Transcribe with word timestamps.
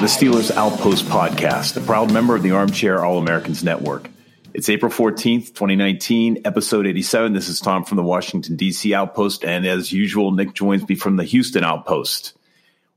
The 0.00 0.06
Steelers 0.06 0.50
Outpost 0.56 1.04
podcast, 1.04 1.76
a 1.76 1.80
proud 1.82 2.10
member 2.10 2.34
of 2.34 2.42
the 2.42 2.52
Armchair 2.52 3.04
All 3.04 3.18
Americans 3.18 3.62
Network. 3.62 4.08
It's 4.54 4.70
April 4.70 4.90
14th, 4.90 5.48
2019, 5.48 6.40
episode 6.46 6.86
87. 6.86 7.34
This 7.34 7.50
is 7.50 7.60
Tom 7.60 7.84
from 7.84 7.96
the 7.98 8.02
Washington, 8.02 8.56
D.C. 8.56 8.94
Outpost. 8.94 9.44
And 9.44 9.66
as 9.66 9.92
usual, 9.92 10.32
Nick 10.32 10.54
joins 10.54 10.88
me 10.88 10.94
from 10.94 11.16
the 11.16 11.24
Houston 11.24 11.64
Outpost. 11.64 12.32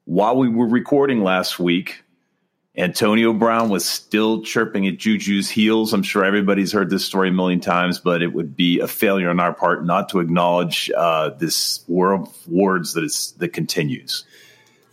While 0.06 0.38
we 0.38 0.48
were 0.48 0.66
recording 0.66 1.24
last 1.24 1.60
week, 1.60 2.06
Antonio 2.78 3.34
Brown 3.34 3.68
was 3.68 3.84
still 3.84 4.42
chirping 4.42 4.88
at 4.88 4.98
Juju's 4.98 5.50
heels. 5.50 5.92
I'm 5.92 6.04
sure 6.04 6.24
everybody's 6.24 6.72
heard 6.72 6.90
this 6.90 7.04
story 7.04 7.28
a 7.28 7.34
million 7.34 7.60
times, 7.60 8.00
but 8.00 8.22
it 8.22 8.32
would 8.32 8.56
be 8.56 8.80
a 8.80 8.88
failure 8.88 9.30
on 9.30 9.42
our 9.42 9.54
part 9.54 9.86
not 9.86 10.08
to 10.10 10.22
acknowledge 10.22 10.90
uh, 10.96 11.32
this 11.32 11.84
war 11.86 12.14
of 12.14 12.48
words 12.48 12.94
that, 12.94 13.04
is, 13.04 13.34
that 13.40 13.50
continues. 13.50 14.24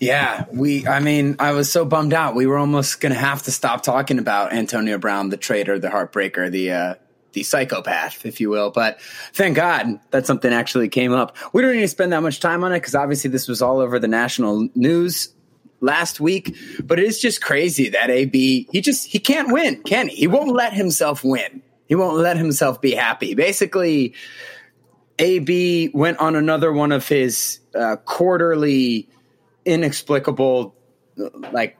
Yeah, 0.00 0.46
we. 0.50 0.86
I 0.86 1.00
mean, 1.00 1.36
I 1.38 1.52
was 1.52 1.70
so 1.70 1.84
bummed 1.84 2.14
out. 2.14 2.34
We 2.34 2.46
were 2.46 2.56
almost 2.56 3.02
going 3.02 3.12
to 3.12 3.18
have 3.18 3.42
to 3.42 3.52
stop 3.52 3.82
talking 3.82 4.18
about 4.18 4.50
Antonio 4.50 4.96
Brown, 4.96 5.28
the 5.28 5.36
traitor, 5.36 5.78
the 5.78 5.90
heartbreaker, 5.90 6.50
the 6.50 6.72
uh, 6.72 6.94
the 7.32 7.42
psychopath, 7.42 8.24
if 8.24 8.40
you 8.40 8.48
will. 8.48 8.70
But 8.70 8.98
thank 9.34 9.56
God 9.56 10.00
that 10.10 10.26
something 10.26 10.52
actually 10.52 10.88
came 10.88 11.12
up. 11.12 11.36
We 11.52 11.60
don't 11.60 11.74
need 11.74 11.82
to 11.82 11.88
spend 11.88 12.14
that 12.14 12.22
much 12.22 12.40
time 12.40 12.64
on 12.64 12.72
it 12.72 12.76
because 12.80 12.94
obviously 12.94 13.28
this 13.28 13.46
was 13.46 13.60
all 13.60 13.78
over 13.78 13.98
the 13.98 14.08
national 14.08 14.70
news 14.74 15.34
last 15.80 16.18
week. 16.18 16.56
But 16.82 16.98
it 16.98 17.04
is 17.04 17.20
just 17.20 17.42
crazy 17.42 17.90
that 17.90 18.08
AB 18.08 18.68
he 18.72 18.80
just 18.80 19.06
he 19.06 19.18
can't 19.18 19.52
win, 19.52 19.82
can 19.82 20.08
he? 20.08 20.16
He 20.16 20.26
won't 20.26 20.54
let 20.54 20.72
himself 20.72 21.22
win. 21.22 21.62
He 21.88 21.94
won't 21.94 22.16
let 22.16 22.38
himself 22.38 22.80
be 22.80 22.92
happy. 22.92 23.34
Basically, 23.34 24.14
AB 25.18 25.90
went 25.92 26.18
on 26.20 26.36
another 26.36 26.72
one 26.72 26.90
of 26.90 27.06
his 27.06 27.60
uh, 27.74 27.96
quarterly 27.96 29.06
inexplicable 29.64 30.74
like 31.52 31.76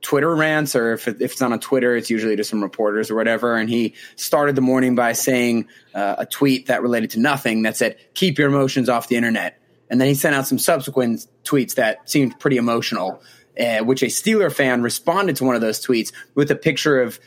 Twitter 0.00 0.34
rants, 0.34 0.74
or 0.74 0.94
if, 0.94 1.08
it, 1.08 1.20
if 1.20 1.32
it's 1.32 1.42
on 1.42 1.52
a 1.52 1.58
Twitter, 1.58 1.96
it's 1.96 2.10
usually 2.10 2.36
to 2.36 2.44
some 2.44 2.62
reporters 2.62 3.10
or 3.10 3.14
whatever. 3.14 3.56
And 3.56 3.68
he 3.68 3.94
started 4.16 4.54
the 4.54 4.62
morning 4.62 4.94
by 4.94 5.12
saying 5.12 5.68
uh, 5.94 6.16
a 6.18 6.26
tweet 6.26 6.66
that 6.66 6.82
related 6.82 7.10
to 7.10 7.20
nothing 7.20 7.62
that 7.62 7.76
said, 7.76 7.96
"Keep 8.14 8.38
your 8.38 8.48
emotions 8.48 8.88
off 8.88 9.08
the 9.08 9.16
internet." 9.16 9.60
And 9.90 10.00
then 10.00 10.08
he 10.08 10.14
sent 10.14 10.34
out 10.34 10.46
some 10.46 10.58
subsequent 10.58 11.26
tweets 11.44 11.74
that 11.74 12.08
seemed 12.08 12.38
pretty 12.40 12.56
emotional, 12.56 13.22
uh, 13.60 13.80
which 13.80 14.02
a 14.02 14.06
Steeler 14.06 14.52
fan 14.52 14.82
responded 14.82 15.36
to 15.36 15.44
one 15.44 15.54
of 15.54 15.60
those 15.60 15.84
tweets 15.84 16.12
with 16.34 16.50
a 16.50 16.56
picture 16.56 17.02
of 17.02 17.20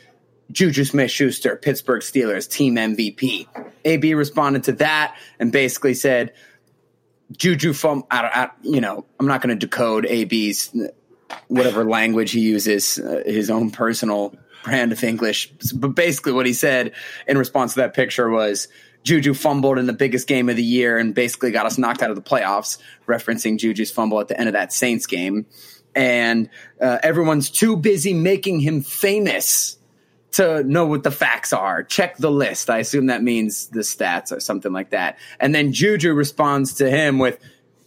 Juju 0.50 0.84
Smith 0.84 1.10
Schuster, 1.10 1.56
Pittsburgh 1.56 2.02
Steelers 2.02 2.50
team 2.50 2.76
MVP. 2.76 3.46
AB 3.84 4.14
responded 4.14 4.64
to 4.64 4.72
that 4.72 5.16
and 5.38 5.52
basically 5.52 5.94
said, 5.94 6.32
Juju 7.36 7.74
don't- 7.74 8.50
you 8.62 8.80
know, 8.80 9.04
I'm 9.20 9.26
not 9.26 9.42
going 9.42 9.56
to 9.56 9.66
decode 9.66 10.06
AB's 10.06 10.74
whatever 11.48 11.84
language 11.84 12.30
he 12.30 12.40
uses, 12.40 12.98
uh, 12.98 13.22
his 13.26 13.50
own 13.50 13.70
personal 13.70 14.34
brand 14.64 14.92
of 14.92 15.02
English. 15.04 15.52
But 15.74 15.88
basically, 15.88 16.32
what 16.32 16.46
he 16.46 16.52
said 16.52 16.92
in 17.26 17.38
response 17.38 17.74
to 17.74 17.80
that 17.80 17.94
picture 17.94 18.30
was 18.30 18.68
Juju 19.04 19.34
fumbled 19.34 19.78
in 19.78 19.86
the 19.86 19.92
biggest 19.92 20.26
game 20.26 20.48
of 20.48 20.56
the 20.56 20.64
year 20.64 20.98
and 20.98 21.14
basically 21.14 21.50
got 21.50 21.66
us 21.66 21.78
knocked 21.78 22.02
out 22.02 22.10
of 22.10 22.16
the 22.16 22.22
playoffs, 22.22 22.78
referencing 23.06 23.58
Juju's 23.58 23.90
fumble 23.90 24.20
at 24.20 24.28
the 24.28 24.38
end 24.38 24.48
of 24.48 24.54
that 24.54 24.72
Saints 24.72 25.06
game. 25.06 25.46
And 25.94 26.48
uh, 26.80 26.98
everyone's 27.02 27.50
too 27.50 27.76
busy 27.76 28.12
making 28.12 28.60
him 28.60 28.82
famous 28.82 29.77
to 30.32 30.62
know 30.64 30.86
what 30.86 31.02
the 31.02 31.10
facts 31.10 31.52
are. 31.52 31.82
Check 31.82 32.18
the 32.18 32.30
list. 32.30 32.70
I 32.70 32.78
assume 32.78 33.06
that 33.06 33.22
means 33.22 33.68
the 33.68 33.80
stats 33.80 34.30
or 34.30 34.40
something 34.40 34.72
like 34.72 34.90
that. 34.90 35.18
And 35.40 35.54
then 35.54 35.72
Juju 35.72 36.12
responds 36.12 36.74
to 36.74 36.90
him 36.90 37.18
with, 37.18 37.38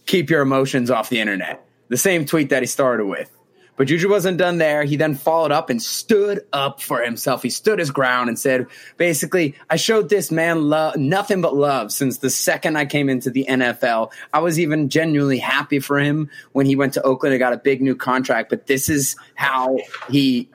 keep 0.06 0.30
your 0.30 0.42
emotions 0.42 0.90
off 0.90 1.08
the 1.08 1.20
internet. 1.20 1.64
The 1.88 1.96
same 1.96 2.24
tweet 2.24 2.50
that 2.50 2.62
he 2.62 2.66
started 2.66 3.06
with. 3.06 3.30
But 3.76 3.86
Juju 3.86 4.08
wasn't 4.10 4.36
done 4.36 4.58
there. 4.58 4.84
He 4.84 4.96
then 4.96 5.14
followed 5.14 5.50
up 5.50 5.70
and 5.70 5.80
stood 5.80 6.42
up 6.52 6.82
for 6.82 7.02
himself. 7.02 7.42
He 7.42 7.48
stood 7.48 7.78
his 7.78 7.90
ground 7.90 8.28
and 8.28 8.38
said, 8.38 8.66
basically, 8.98 9.54
I 9.70 9.76
showed 9.76 10.10
this 10.10 10.30
man 10.30 10.68
love, 10.68 10.96
nothing 10.96 11.40
but 11.40 11.56
love 11.56 11.90
since 11.90 12.18
the 12.18 12.28
second 12.28 12.76
I 12.76 12.84
came 12.84 13.08
into 13.08 13.30
the 13.30 13.46
NFL. 13.48 14.12
I 14.32 14.40
was 14.40 14.60
even 14.60 14.90
genuinely 14.90 15.38
happy 15.38 15.80
for 15.80 15.98
him 15.98 16.28
when 16.52 16.66
he 16.66 16.76
went 16.76 16.92
to 16.94 17.02
Oakland 17.02 17.32
and 17.32 17.40
got 17.40 17.54
a 17.54 17.58
big 17.58 17.80
new 17.80 17.96
contract. 17.96 18.50
But 18.50 18.66
this 18.66 18.90
is 18.90 19.16
how 19.36 19.78
he 20.10 20.48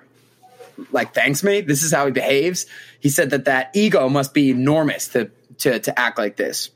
like 0.91 1.13
thanks 1.13 1.43
me. 1.43 1.61
This 1.61 1.83
is 1.83 1.91
how 1.91 2.05
he 2.05 2.11
behaves. 2.11 2.65
He 2.99 3.09
said 3.09 3.31
that 3.31 3.45
that 3.45 3.71
ego 3.73 4.09
must 4.09 4.33
be 4.33 4.49
enormous 4.49 5.07
to 5.09 5.31
to 5.59 5.79
to 5.79 5.99
act 5.99 6.17
like 6.17 6.35
this. 6.35 6.69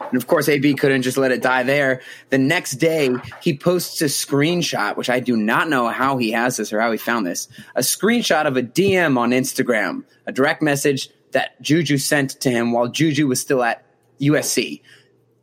And 0.00 0.16
of 0.16 0.26
course, 0.26 0.48
AB 0.48 0.74
couldn't 0.74 1.02
just 1.02 1.18
let 1.18 1.32
it 1.32 1.42
die 1.42 1.64
there. 1.64 2.02
The 2.30 2.38
next 2.38 2.72
day, 2.72 3.10
he 3.42 3.56
posts 3.56 4.00
a 4.00 4.06
screenshot, 4.06 4.96
which 4.96 5.10
I 5.10 5.20
do 5.20 5.36
not 5.36 5.68
know 5.68 5.88
how 5.88 6.18
he 6.18 6.30
has 6.32 6.56
this 6.56 6.72
or 6.72 6.80
how 6.80 6.92
he 6.92 6.98
found 6.98 7.26
this. 7.26 7.48
A 7.74 7.80
screenshot 7.80 8.46
of 8.46 8.56
a 8.56 8.62
DM 8.62 9.18
on 9.18 9.30
Instagram, 9.30 10.04
a 10.26 10.32
direct 10.32 10.62
message 10.62 11.10
that 11.32 11.60
Juju 11.60 11.98
sent 11.98 12.40
to 12.40 12.50
him 12.50 12.72
while 12.72 12.88
Juju 12.88 13.26
was 13.26 13.40
still 13.40 13.62
at 13.62 13.84
USC. 14.20 14.82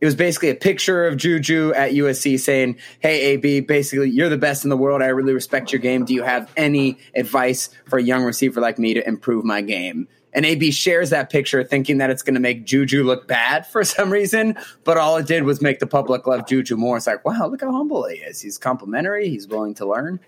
It 0.05 0.09
was 0.09 0.13
basically 0.13 0.51
a 0.51 0.55
picture 0.55 1.07
of 1.07 1.17
Juju 1.17 1.73
at 1.73 1.93
USC 1.93 2.39
saying, 2.39 2.77
Hey, 2.99 3.21
AB, 3.21 3.61
basically, 3.61 4.11
you're 4.11 4.29
the 4.29 4.37
best 4.37 4.63
in 4.63 4.69
the 4.69 4.77
world. 4.77 5.01
I 5.01 5.07
really 5.07 5.33
respect 5.33 5.73
your 5.73 5.79
game. 5.79 6.05
Do 6.05 6.13
you 6.13 6.21
have 6.21 6.51
any 6.55 6.99
advice 7.15 7.71
for 7.87 7.97
a 7.97 8.03
young 8.03 8.23
receiver 8.23 8.61
like 8.61 8.77
me 8.77 8.93
to 8.93 9.07
improve 9.07 9.43
my 9.43 9.63
game? 9.63 10.07
And 10.31 10.45
AB 10.45 10.69
shares 10.69 11.09
that 11.09 11.31
picture 11.31 11.63
thinking 11.63 11.97
that 11.97 12.11
it's 12.11 12.21
going 12.21 12.35
to 12.35 12.39
make 12.39 12.65
Juju 12.65 13.03
look 13.03 13.27
bad 13.27 13.65
for 13.65 13.83
some 13.83 14.11
reason, 14.11 14.59
but 14.83 14.99
all 14.99 15.17
it 15.17 15.25
did 15.25 15.41
was 15.41 15.59
make 15.59 15.79
the 15.79 15.87
public 15.87 16.27
love 16.27 16.47
Juju 16.47 16.77
more. 16.77 16.97
It's 16.97 17.07
like, 17.07 17.25
wow, 17.25 17.47
look 17.47 17.61
how 17.61 17.71
humble 17.71 18.07
he 18.07 18.17
is. 18.17 18.39
He's 18.39 18.59
complimentary, 18.59 19.27
he's 19.29 19.47
willing 19.47 19.73
to 19.73 19.87
learn. 19.87 20.19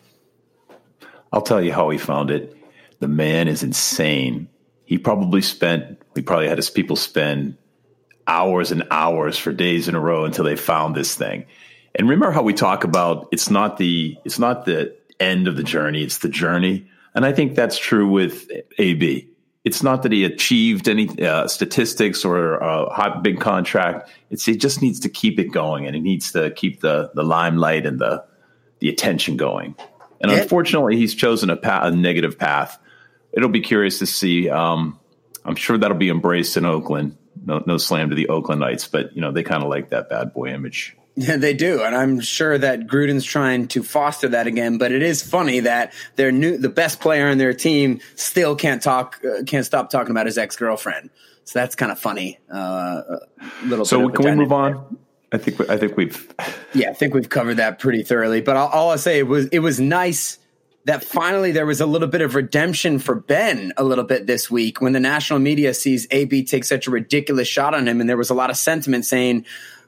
I'll 1.31 1.43
tell 1.43 1.61
you 1.61 1.71
how 1.71 1.91
he 1.91 1.99
found 1.99 2.31
it. 2.31 2.57
The 2.97 3.07
man 3.07 3.47
is 3.47 3.61
insane. 3.61 4.49
He 4.85 4.97
probably 4.97 5.43
spent, 5.43 6.01
he 6.15 6.23
probably 6.23 6.47
had 6.47 6.57
his 6.57 6.71
people 6.71 6.95
spend 6.95 7.59
hours 8.27 8.71
and 8.71 8.83
hours 8.91 9.37
for 9.37 9.51
days 9.53 9.87
in 9.87 9.95
a 9.95 9.99
row 9.99 10.25
until 10.25 10.43
they 10.45 10.55
found 10.55 10.95
this 10.95 11.15
thing. 11.15 11.45
And 11.95 12.07
remember 12.09 12.31
how 12.31 12.43
we 12.43 12.53
talk 12.53 12.83
about 12.83 13.27
it's 13.31 13.49
not 13.49 13.77
the 13.77 14.17
it's 14.25 14.37
not 14.39 14.65
the 14.65 14.95
end 15.19 15.47
of 15.47 15.55
the 15.55 15.63
journey, 15.63 16.03
it's 16.03 16.19
the 16.19 16.29
journey. 16.29 16.87
And 17.15 17.25
I 17.25 17.33
think 17.33 17.55
that's 17.55 17.77
true 17.79 18.07
with 18.07 18.47
AB. 18.77 19.27
It's 19.63 19.81
not 19.83 20.03
that 20.03 20.11
he 20.11 20.23
achieved 20.23 20.87
any 20.87 21.09
uh, 21.25 21.47
statistics 21.47 22.23
or 22.23 22.55
a 22.57 22.89
hot 22.89 23.23
big 23.23 23.39
contract. 23.39 24.09
It's 24.29 24.45
he 24.45 24.55
just 24.55 24.81
needs 24.81 24.99
to 25.01 25.09
keep 25.09 25.39
it 25.39 25.51
going, 25.51 25.87
and 25.87 25.95
he 25.95 26.01
needs 26.01 26.31
to 26.33 26.51
keep 26.51 26.79
the 26.81 27.11
the 27.15 27.23
limelight 27.23 27.85
and 27.85 27.99
the 27.99 28.23
the 28.79 28.89
attention 28.89 29.35
going. 29.35 29.75
And 30.21 30.31
Yeah. 30.31 30.39
unfortunately, 30.41 30.95
he's 30.97 31.15
chosen 31.15 31.49
a, 31.49 31.57
path, 31.57 31.91
a 31.91 31.95
negative 31.95 32.37
path. 32.37 32.77
It'll 33.33 33.49
be 33.49 33.61
curious 33.61 33.99
to 33.99 34.05
see. 34.05 34.49
Um, 34.49 34.99
I'm 35.43 35.55
sure 35.55 35.77
that'll 35.77 35.97
be 35.97 36.09
embraced 36.09 36.55
in 36.57 36.65
Oakland. 36.65 37.17
No, 37.47 37.63
no 37.65 37.77
slam 37.77 38.09
to 38.09 38.15
the 38.15 38.27
Oakland 38.27 38.59
Knights, 38.59 38.87
but 38.87 39.15
you 39.15 39.21
know 39.21 39.31
they 39.31 39.41
kind 39.41 39.63
of 39.63 39.69
like 39.69 39.89
that 39.89 40.09
bad 40.09 40.33
boy 40.33 40.49
image. 40.49 40.95
Yeah, 41.15 41.37
they 41.37 41.53
do, 41.53 41.81
and 41.81 41.95
I'm 41.95 42.19
sure 42.19 42.57
that 42.57 42.81
Gruden's 42.81 43.23
trying 43.23 43.69
to 43.69 43.81
foster 43.81 44.27
that 44.27 44.45
again. 44.45 44.77
But 44.77 44.91
it 44.91 45.01
is 45.01 45.23
funny 45.23 45.61
that 45.61 45.93
their 46.15 46.31
new, 46.31 46.57
the 46.57 46.69
best 46.69 46.99
player 46.99 47.29
on 47.29 47.39
their 47.39 47.53
team, 47.53 48.01
still 48.15 48.55
can't 48.55 48.83
talk, 48.83 49.19
uh, 49.25 49.43
can't 49.45 49.65
stop 49.65 49.89
talking 49.89 50.11
about 50.11 50.27
his 50.27 50.37
ex 50.37 50.57
girlfriend. 50.57 51.09
So 51.45 51.57
that's 51.57 51.73
kind 51.73 51.91
of 51.91 51.97
funny. 51.97 52.37
Uh, 52.51 53.01
little. 53.63 53.85
So 53.85 54.09
can 54.09 54.25
we 54.25 54.35
move 54.35 54.51
on? 54.51 54.97
I 55.31 55.37
think 55.37 55.69
I 55.69 55.77
think 55.77 55.97
we've 55.97 56.33
yeah, 56.73 56.89
I 56.89 56.93
think 56.93 57.13
we've 57.13 57.29
covered 57.29 57.55
that 57.55 57.79
pretty 57.79 58.03
thoroughly. 58.03 58.41
But 58.41 58.57
all, 58.57 58.67
all 58.67 58.91
I'll 58.91 58.97
say 58.97 59.19
it 59.19 59.27
was 59.27 59.47
it 59.47 59.59
was 59.59 59.79
nice 59.79 60.37
that 60.87 61.03
finally 61.03 61.51
there 61.51 61.65
was 61.65 61.81
a 61.81 61.85
little 61.85 62.07
bit 62.07 62.21
of 62.21 62.33
redemption 62.33 62.97
for 62.97 63.13
Ben 63.13 63.73
a 63.75 63.83
little 63.83 64.05
bit 64.05 64.25
this 64.25 64.49
week 64.49 64.79
when 64.79 64.93
the 64.93 65.01
national 65.01 65.37
media 65.37 65.73
sees 65.73 66.07
AB 66.11 66.45
take 66.45 66.63
such 66.63 66.87
a 66.87 66.91
ridiculous 66.91 67.47
shot 67.47 67.73
on 67.73 67.85
him, 67.85 67.99
and 67.99 68.09
there 68.09 68.15
was 68.15 68.29
a 68.29 68.33
lot 68.33 68.49
of 68.49 68.55
sentiment 68.55 69.05
saying, 69.05 69.45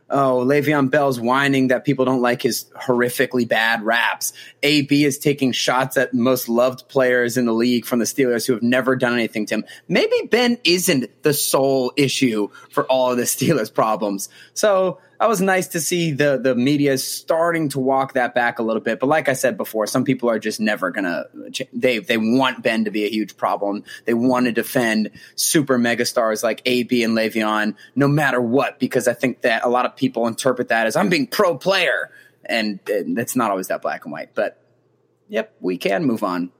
oh, 0.10 0.44
Le'Veon 0.46 0.92
Bell's 0.92 1.18
whining 1.18 1.70
that 1.70 1.86
people 1.86 2.04
don't 2.04 2.22
like 2.22 2.42
his 2.42 2.66
horrifically 2.76 3.48
bad 3.48 3.82
raps. 3.82 4.34
AB 4.62 5.06
is 5.06 5.18
taking 5.18 5.54
shots 5.54 5.96
at 5.96 6.14
most 6.14 6.50
loved 6.50 6.90
players 6.90 7.38
in 7.38 7.46
the 7.46 7.54
league 7.54 7.86
from 7.86 8.00
the 8.00 8.06
Steelers 8.06 8.46
who 8.46 8.52
have 8.52 8.64
never 8.64 8.98
done 8.98 9.14
anything 9.14 9.46
to 9.46 9.56
him. 9.56 9.66
Maybe 9.88 10.28
Ben 10.30 10.58
isn't 10.66 11.24
the 11.24 11.34
sole 11.34 11.94
issue 11.96 12.50
for 12.72 12.84
all 12.86 13.12
of 13.12 13.18
the 13.18 13.24
Steelers' 13.24 13.74
problems. 13.74 14.28
So 14.54 15.00
that 15.20 15.28
was 15.28 15.42
nice 15.42 15.68
to 15.70 15.82
see 15.82 16.12
the 16.12 16.38
the 16.38 16.56
media 16.56 16.98
starting 16.98 17.68
to 17.70 17.80
walk 17.80 18.14
that 18.14 18.34
back 18.34 18.60
a 18.60 18.64
little 18.64 18.82
bit. 18.82 19.00
But 19.00 19.08
like 19.08 19.28
I 19.28 19.34
said 19.34 19.58
before, 19.58 19.86
some 19.86 20.06
people 20.06 20.30
are 20.30 20.40
just 20.40 20.62
never 20.62 20.92
gonna. 20.92 21.26
They 21.74 22.00
they 22.00 22.18
want 22.18 22.64
Ben 22.64 22.86
to 22.86 22.92
be 22.92 23.06
a 23.06 23.10
huge 23.10 23.36
problem. 23.36 23.84
They 24.06 24.14
want 24.14 24.46
to 24.46 24.54
defend 24.54 25.12
super 25.36 25.78
megastars 25.78 26.42
like 26.42 26.62
AB 26.66 27.04
and 27.04 27.18
Le'Veon 27.18 27.76
no 27.96 28.08
matter 28.08 28.40
what, 28.40 28.80
because 28.80 29.10
I 29.10 29.14
think 29.14 29.42
that 29.42 29.66
a 29.66 29.70
lot 29.70 29.86
of 29.86 29.98
people 29.98 30.26
interpret 30.26 30.70
that 30.70 30.88
as 30.88 30.96
I'm 30.96 31.10
being 31.10 31.28
pro 31.28 31.58
player, 31.58 32.12
and, 32.46 32.80
and 32.88 33.20
it's 33.20 33.36
not 33.36 33.52
always 33.52 33.68
that 33.68 33.82
black 33.82 34.06
and 34.06 34.14
white. 34.14 34.34
But 34.34 34.64
yep, 35.28 35.54
we 35.60 35.78
can 35.78 36.06
move 36.06 36.24
on. 36.24 36.52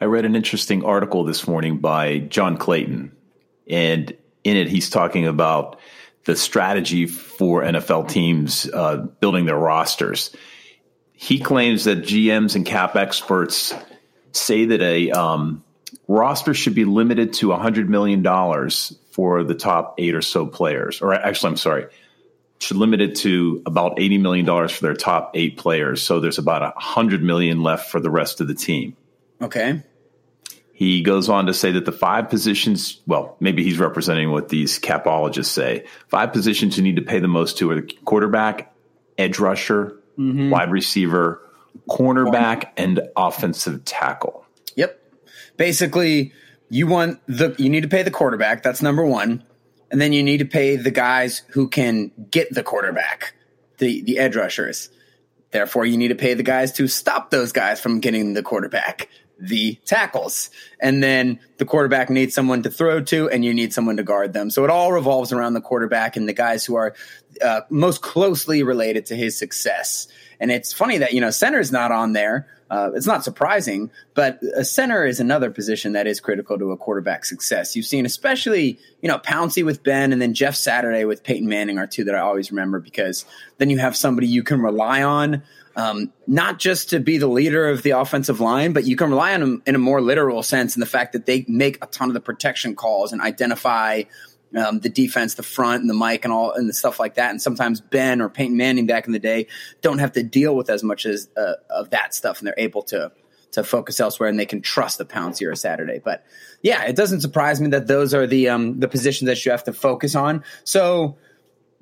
I 0.00 0.06
read 0.06 0.24
an 0.24 0.34
interesting 0.34 0.84
article 0.84 1.22
this 1.22 1.46
morning 1.46 1.78
by 1.78 2.18
John 2.18 2.56
Clayton, 2.56 3.16
and 3.68 4.16
in 4.42 4.56
it 4.56 4.68
he's 4.68 4.90
talking 4.90 5.26
about 5.26 5.78
the 6.26 6.36
strategy 6.36 7.06
for 7.06 7.62
NFL 7.62 8.08
teams 8.08 8.68
uh, 8.72 8.96
building 8.96 9.46
their 9.46 9.58
rosters. 9.58 10.34
He 11.12 11.38
claims 11.38 11.84
that 11.84 11.98
GMs 11.98 12.56
and 12.56 12.66
cap 12.66 12.96
experts 12.96 13.72
say 14.32 14.66
that 14.66 14.82
a 14.82 15.10
um, 15.12 15.64
roster 16.08 16.52
should 16.52 16.74
be 16.74 16.84
limited 16.84 17.32
to 17.34 17.48
$100 17.48 17.88
million 17.88 18.22
for 19.10 19.44
the 19.44 19.54
top 19.54 19.94
eight 19.98 20.14
or 20.14 20.20
so 20.20 20.46
players. 20.46 21.00
Or 21.00 21.14
actually, 21.14 21.50
I'm 21.50 21.56
sorry, 21.56 21.86
should 22.58 22.76
limit 22.76 23.00
it 23.00 23.16
to 23.16 23.62
about 23.64 23.96
$80 23.96 24.20
million 24.20 24.68
for 24.68 24.80
their 24.82 24.94
top 24.94 25.30
eight 25.34 25.56
players. 25.56 26.02
So 26.02 26.20
there's 26.20 26.38
about 26.38 26.62
100 26.62 27.22
million 27.22 27.62
left 27.62 27.90
for 27.90 28.00
the 28.00 28.10
rest 28.10 28.40
of 28.40 28.48
the 28.48 28.54
team. 28.54 28.96
Okay. 29.40 29.82
He 30.76 31.00
goes 31.00 31.30
on 31.30 31.46
to 31.46 31.54
say 31.54 31.72
that 31.72 31.86
the 31.86 31.90
five 31.90 32.28
positions, 32.28 33.00
well, 33.06 33.38
maybe 33.40 33.64
he's 33.64 33.78
representing 33.78 34.30
what 34.30 34.50
these 34.50 34.78
capologists 34.78 35.46
say. 35.46 35.86
Five 36.08 36.34
positions 36.34 36.76
you 36.76 36.82
need 36.82 36.96
to 36.96 37.02
pay 37.02 37.18
the 37.18 37.28
most 37.28 37.56
to 37.58 37.70
are 37.70 37.76
the 37.76 37.90
quarterback, 38.04 38.74
edge 39.16 39.38
rusher, 39.38 39.98
mm-hmm. 40.18 40.50
wide 40.50 40.70
receiver, 40.70 41.40
cornerback, 41.88 42.72
and 42.76 43.00
offensive 43.16 43.86
tackle. 43.86 44.44
Yep. 44.74 45.00
Basically, 45.56 46.34
you 46.68 46.86
want 46.86 47.22
the 47.26 47.54
you 47.56 47.70
need 47.70 47.84
to 47.84 47.88
pay 47.88 48.02
the 48.02 48.10
quarterback, 48.10 48.62
that's 48.62 48.82
number 48.82 49.06
1, 49.06 49.42
and 49.90 49.98
then 49.98 50.12
you 50.12 50.22
need 50.22 50.38
to 50.40 50.44
pay 50.44 50.76
the 50.76 50.90
guys 50.90 51.40
who 51.52 51.68
can 51.68 52.12
get 52.30 52.52
the 52.52 52.62
quarterback, 52.62 53.32
the 53.78 54.02
the 54.02 54.18
edge 54.18 54.36
rushers. 54.36 54.90
Therefore, 55.52 55.86
you 55.86 55.96
need 55.96 56.08
to 56.08 56.14
pay 56.14 56.34
the 56.34 56.42
guys 56.42 56.70
to 56.72 56.86
stop 56.86 57.30
those 57.30 57.52
guys 57.52 57.80
from 57.80 58.00
getting 58.00 58.34
the 58.34 58.42
quarterback 58.42 59.08
the 59.38 59.74
tackles. 59.84 60.50
And 60.80 61.02
then 61.02 61.38
the 61.58 61.64
quarterback 61.64 62.10
needs 62.10 62.34
someone 62.34 62.62
to 62.62 62.70
throw 62.70 63.00
to, 63.02 63.28
and 63.30 63.44
you 63.44 63.52
need 63.52 63.72
someone 63.72 63.96
to 63.96 64.02
guard 64.02 64.32
them. 64.32 64.50
So 64.50 64.64
it 64.64 64.70
all 64.70 64.92
revolves 64.92 65.32
around 65.32 65.54
the 65.54 65.60
quarterback 65.60 66.16
and 66.16 66.28
the 66.28 66.32
guys 66.32 66.64
who 66.64 66.76
are 66.76 66.94
uh, 67.44 67.62
most 67.70 68.02
closely 68.02 68.62
related 68.62 69.06
to 69.06 69.16
his 69.16 69.38
success. 69.38 70.08
And 70.40 70.50
it's 70.50 70.72
funny 70.72 70.98
that, 70.98 71.12
you 71.12 71.20
know, 71.20 71.30
center's 71.30 71.72
not 71.72 71.92
on 71.92 72.12
there. 72.12 72.48
Uh, 72.68 72.90
it's 72.94 73.06
not 73.06 73.22
surprising, 73.22 73.90
but 74.14 74.40
a 74.56 74.64
center 74.64 75.06
is 75.06 75.20
another 75.20 75.50
position 75.50 75.92
that 75.92 76.08
is 76.08 76.18
critical 76.18 76.58
to 76.58 76.72
a 76.72 76.76
quarterback's 76.76 77.28
success. 77.28 77.76
You've 77.76 77.86
seen, 77.86 78.04
especially, 78.04 78.78
you 79.02 79.08
know, 79.08 79.18
Pouncey 79.18 79.64
with 79.64 79.84
Ben 79.84 80.12
and 80.12 80.20
then 80.20 80.34
Jeff 80.34 80.56
Saturday 80.56 81.04
with 81.04 81.22
Peyton 81.22 81.48
Manning 81.48 81.78
are 81.78 81.86
two 81.86 82.02
that 82.04 82.16
I 82.16 82.20
always 82.20 82.50
remember 82.50 82.80
because 82.80 83.24
then 83.58 83.70
you 83.70 83.78
have 83.78 83.96
somebody 83.96 84.26
you 84.26 84.42
can 84.42 84.60
rely 84.60 85.04
on 85.04 85.44
um, 85.76 86.10
not 86.26 86.58
just 86.58 86.90
to 86.90 87.00
be 87.00 87.18
the 87.18 87.26
leader 87.26 87.68
of 87.68 87.82
the 87.82 87.90
offensive 87.90 88.40
line, 88.40 88.72
but 88.72 88.84
you 88.84 88.96
can 88.96 89.10
rely 89.10 89.34
on 89.34 89.40
them 89.40 89.62
in 89.66 89.74
a 89.74 89.78
more 89.78 90.00
literal 90.00 90.42
sense 90.42 90.74
in 90.74 90.80
the 90.80 90.86
fact 90.86 91.12
that 91.12 91.26
they 91.26 91.44
make 91.46 91.76
a 91.84 91.86
ton 91.86 92.08
of 92.08 92.14
the 92.14 92.20
protection 92.20 92.74
calls 92.74 93.12
and 93.12 93.20
identify 93.20 94.02
um, 94.56 94.80
the 94.80 94.88
defense, 94.88 95.34
the 95.34 95.42
front, 95.42 95.82
and 95.82 95.90
the 95.90 95.94
mic, 95.94 96.24
and 96.24 96.32
all, 96.32 96.52
and 96.52 96.66
the 96.66 96.72
stuff 96.72 96.98
like 96.98 97.16
that. 97.16 97.30
And 97.30 97.42
sometimes 97.42 97.82
Ben 97.82 98.22
or 98.22 98.30
Peyton 98.30 98.56
Manning 98.56 98.86
back 98.86 99.06
in 99.06 99.12
the 99.12 99.18
day 99.18 99.48
don't 99.82 99.98
have 99.98 100.12
to 100.12 100.22
deal 100.22 100.56
with 100.56 100.70
as 100.70 100.82
much 100.82 101.04
as 101.04 101.28
uh, 101.36 101.54
of 101.68 101.90
that 101.90 102.14
stuff, 102.14 102.38
and 102.38 102.46
they're 102.46 102.54
able 102.56 102.82
to 102.84 103.12
to 103.52 103.62
focus 103.62 104.00
elsewhere, 104.00 104.28
and 104.28 104.38
they 104.38 104.46
can 104.46 104.62
trust 104.62 104.98
the 104.98 105.04
Pouncey 105.04 105.46
or 105.46 105.54
Saturday. 105.54 106.00
But 106.02 106.24
yeah, 106.62 106.84
it 106.84 106.96
doesn't 106.96 107.20
surprise 107.20 107.60
me 107.60 107.68
that 107.68 107.86
those 107.86 108.14
are 108.14 108.26
the 108.26 108.48
um, 108.48 108.80
the 108.80 108.88
positions 108.88 109.28
that 109.28 109.44
you 109.44 109.50
have 109.50 109.64
to 109.64 109.74
focus 109.74 110.14
on. 110.14 110.42
So 110.64 111.16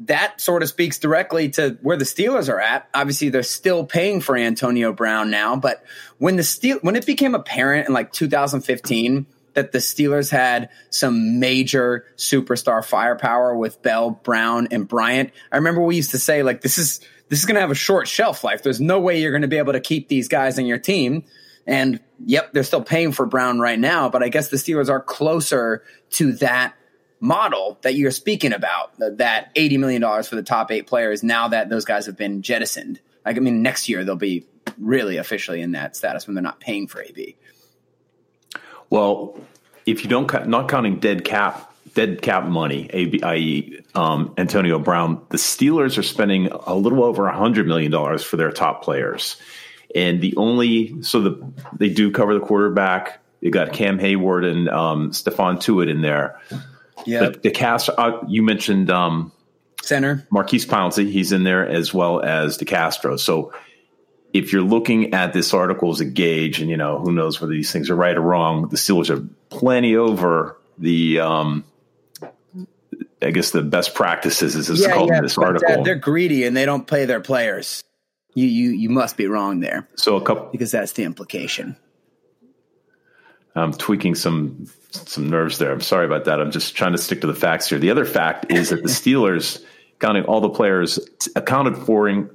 that 0.01 0.41
sort 0.41 0.63
of 0.63 0.69
speaks 0.69 0.99
directly 0.99 1.51
to 1.51 1.79
where 1.83 1.97
the 1.97 2.05
Steelers 2.05 2.49
are 2.49 2.61
at. 2.61 2.89
Obviously, 2.95 3.29
they're 3.29 3.43
still 3.43 3.85
paying 3.85 4.21
for 4.21 4.37
Antonio 4.37 4.93
Brown 4.93 5.31
now, 5.31 5.57
but 5.57 5.85
when 6.19 6.37
the 6.37 6.43
Steel 6.43 6.79
when 6.83 6.97
it 6.97 7.07
became 7.07 7.35
apparent 7.35 7.89
in 7.89 7.95
like 7.95 8.13
2015 8.13 9.27
that 9.55 9.71
the 9.71 9.79
Steelers 9.79 10.31
had 10.31 10.69
some 10.91 11.39
major 11.39 12.07
superstar 12.17 12.85
firepower 12.85 13.57
with 13.57 13.81
Bell, 13.83 14.11
Brown, 14.11 14.67
and 14.73 14.89
Bryant, 14.89 15.31
I 15.53 15.57
remember 15.57 15.81
we 15.81 15.97
used 15.97 16.11
to 16.11 16.19
say 16.19 16.43
like 16.43 16.61
this 16.61 16.77
is 16.77 17.01
this 17.29 17.39
is 17.39 17.45
going 17.45 17.55
to 17.55 17.61
have 17.61 17.71
a 17.71 17.77
short 17.77 18.09
shelf 18.09 18.45
life. 18.45 18.63
There's 18.63 18.81
no 18.81 19.01
way 19.01 19.21
you're 19.21 19.33
going 19.33 19.43
to 19.43 19.49
be 19.49 19.59
able 19.59 19.73
to 19.73 19.81
keep 19.81 20.09
these 20.09 20.29
guys 20.29 20.59
on 20.59 20.67
your 20.67 20.79
team. 20.79 21.25
And 21.67 22.01
yep, 22.25 22.53
they're 22.53 22.63
still 22.63 22.83
paying 22.83 23.13
for 23.13 23.27
Brown 23.27 23.59
right 23.59 23.79
now, 23.79 24.09
but 24.09 24.23
I 24.23 24.29
guess 24.29 24.49
the 24.49 24.57
Steelers 24.57 24.91
are 24.91 25.01
closer 25.01 25.83
to 26.11 26.33
that 26.35 26.75
model 27.25 27.79
that 27.81 27.95
you're 27.95 28.11
speaking 28.11 28.53
about, 28.53 28.93
that 28.99 29.55
$80 29.55 29.79
million 29.79 30.23
for 30.23 30.37
the 30.37 30.43
top 30.43 30.71
eight 30.71 30.87
players, 30.87 31.23
now 31.23 31.49
that 31.49 31.71
those 31.71 31.87
guys 31.87 32.05
have 32.07 32.19
been 32.19 32.43
jettisoned. 32.43 33.01
Like, 33.25 33.37
I 33.37 33.41
mean, 33.41 33.63
next 33.63 33.89
year 33.89 34.05
they'll 34.05 34.15
be 34.15 34.47
really 34.79 35.17
officially 35.17 35.63
in 35.63 35.73
that 35.73 35.97
status 35.97 36.27
when 36.27 36.35
they're 36.35 36.43
not 36.43 36.61
paying 36.61 36.87
for 36.87 37.03
AB. 37.03 37.37
Well, 38.91 39.39
if 39.87 40.05
you 40.05 40.11
don't, 40.11 40.49
not 40.49 40.69
counting 40.69 40.99
dead 40.99 41.25
cap, 41.25 41.73
dead 41.95 42.21
cap 42.21 42.45
money, 42.45 42.91
AB 42.93 43.23
i.e., 43.23 43.81
um, 43.95 44.35
Antonio 44.37 44.79
Brown, 44.79 45.25
the 45.31 45.39
Steelers 45.39 45.97
are 45.97 46.03
spending 46.03 46.49
a 46.49 46.75
little 46.75 47.03
over 47.03 47.23
$100 47.23 47.67
million 47.67 48.19
for 48.19 48.37
their 48.37 48.53
top 48.53 48.85
players. 48.85 49.37
And 49.95 50.21
the 50.21 50.37
only, 50.37 51.03
so 51.03 51.23
the, 51.23 51.53
they 51.73 51.89
do 51.89 52.11
cover 52.11 52.35
the 52.35 52.45
quarterback. 52.45 53.23
You 53.41 53.51
got 53.51 53.73
Cam 53.73 53.99
Hayward 53.99 54.45
and 54.45 54.69
um, 54.69 55.11
Stephon 55.13 55.57
Tuitt 55.57 55.89
in 55.89 56.03
there. 56.03 56.39
Yeah, 57.07 57.31
the, 57.31 57.39
the, 57.39 57.51
cast 57.51 57.91
uh, 57.91 58.21
you 58.29 58.43
mentioned 58.43 58.91
um, 58.91 59.33
center 59.83 60.27
Maurkice 60.31 60.65
Pouncey, 60.65 61.11
he's 61.11 61.33
in 61.33 61.45
there 61.45 61.67
as 61.67 61.93
well 61.93 62.21
as 62.23 62.59
DeCastro. 62.59 63.19
So 63.19 63.53
if 64.33 64.53
you're 64.53 64.63
looking 64.63 65.15
at 65.15 65.33
this 65.33 65.55
article 65.55 65.91
as 65.91 66.01
a 66.01 66.05
gauge, 66.05 66.61
and 66.61 66.71
you 66.71 66.77
know 66.77 66.99
who 66.99 67.13
knows 67.13 67.41
whether 67.41 67.53
these 67.53 67.73
things 67.73 67.91
are 67.91 67.97
right 67.97 68.17
or 68.17 68.21
wrong, 68.21 68.69
the 68.69 68.77
Steelers 68.77 69.11
are 69.11 69.27
plenty 69.51 69.97
over 69.97 70.59
the. 70.79 71.21
Um, 71.21 71.65
I 73.23 73.31
guess 73.31 73.51
the 73.53 73.63
best 73.63 73.95
practices 73.95 74.55
is 74.55 74.81
yeah, 74.81 74.93
called 74.93 75.09
yeah, 75.09 75.19
in 75.19 75.23
this 75.23 75.39
article. 75.39 75.83
They're 75.83 75.95
greedy 75.95 76.45
and 76.45 76.55
they 76.55 76.67
don't 76.67 76.87
play 76.87 77.07
their 77.07 77.21
players. 77.21 77.83
You 78.35 78.47
you 78.47 78.71
you 78.71 78.91
must 78.91 79.17
be 79.17 79.27
wrong 79.27 79.61
there. 79.61 79.89
So 79.97 80.17
a 80.17 80.21
couple 80.23 80.51
because 80.51 80.73
that's 80.73 80.93
the 80.93 81.05
implication. 81.05 81.77
I'm 83.55 83.73
tweaking 83.73 84.15
some 84.15 84.67
some 84.91 85.29
nerves 85.29 85.59
there. 85.59 85.73
I'm 85.73 85.81
sorry 85.81 86.07
about 86.07 86.25
that. 86.25 86.41
I'm 86.41 86.51
just 86.51 86.77
trying 86.77 86.93
to 86.93 86.99
stick 86.99 87.21
to 87.23 87.27
the 87.27 87.35
facts 87.35 87.69
here. 87.69 87.79
The 87.79 87.91
other 87.91 88.05
fact 88.05 88.51
is 88.51 88.71
that 88.71 88.83
the 88.83 88.89
Steelers, 88.89 89.63
counting 89.99 90.25
all 90.25 90.41
the 90.41 90.51
players, 90.51 90.99
accounted 91.35 91.77
for 91.77 92.09
in, 92.09 92.31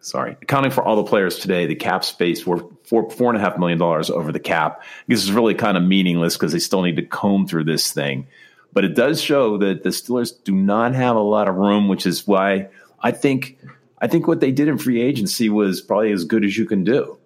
sorry, 0.00 0.36
accounting 0.42 0.70
for 0.70 0.82
all 0.82 0.96
the 0.96 1.04
players 1.04 1.38
today, 1.38 1.66
the 1.66 1.74
cap 1.74 2.04
space 2.04 2.46
were 2.46 2.64
four 2.84 3.10
four 3.10 3.30
and 3.30 3.38
a 3.38 3.40
half 3.40 3.58
million 3.58 3.78
dollars 3.78 4.10
over 4.10 4.32
the 4.32 4.40
cap. 4.40 4.82
This 5.06 5.22
is 5.22 5.32
really 5.32 5.54
kind 5.54 5.76
of 5.76 5.82
meaningless 5.82 6.36
because 6.36 6.52
they 6.52 6.58
still 6.58 6.82
need 6.82 6.96
to 6.96 7.02
comb 7.02 7.46
through 7.46 7.64
this 7.64 7.92
thing. 7.92 8.26
But 8.72 8.84
it 8.84 8.94
does 8.94 9.20
show 9.20 9.56
that 9.58 9.82
the 9.82 9.90
Steelers 9.90 10.32
do 10.44 10.52
not 10.52 10.94
have 10.94 11.16
a 11.16 11.20
lot 11.20 11.48
of 11.48 11.56
room, 11.56 11.88
which 11.88 12.06
is 12.06 12.26
why 12.26 12.68
I 13.00 13.10
think 13.10 13.58
I 14.00 14.06
think 14.06 14.26
what 14.26 14.40
they 14.40 14.52
did 14.52 14.68
in 14.68 14.78
free 14.78 15.00
agency 15.00 15.48
was 15.48 15.80
probably 15.80 16.12
as 16.12 16.24
good 16.24 16.44
as 16.44 16.56
you 16.56 16.66
can 16.66 16.84
do. 16.84 17.17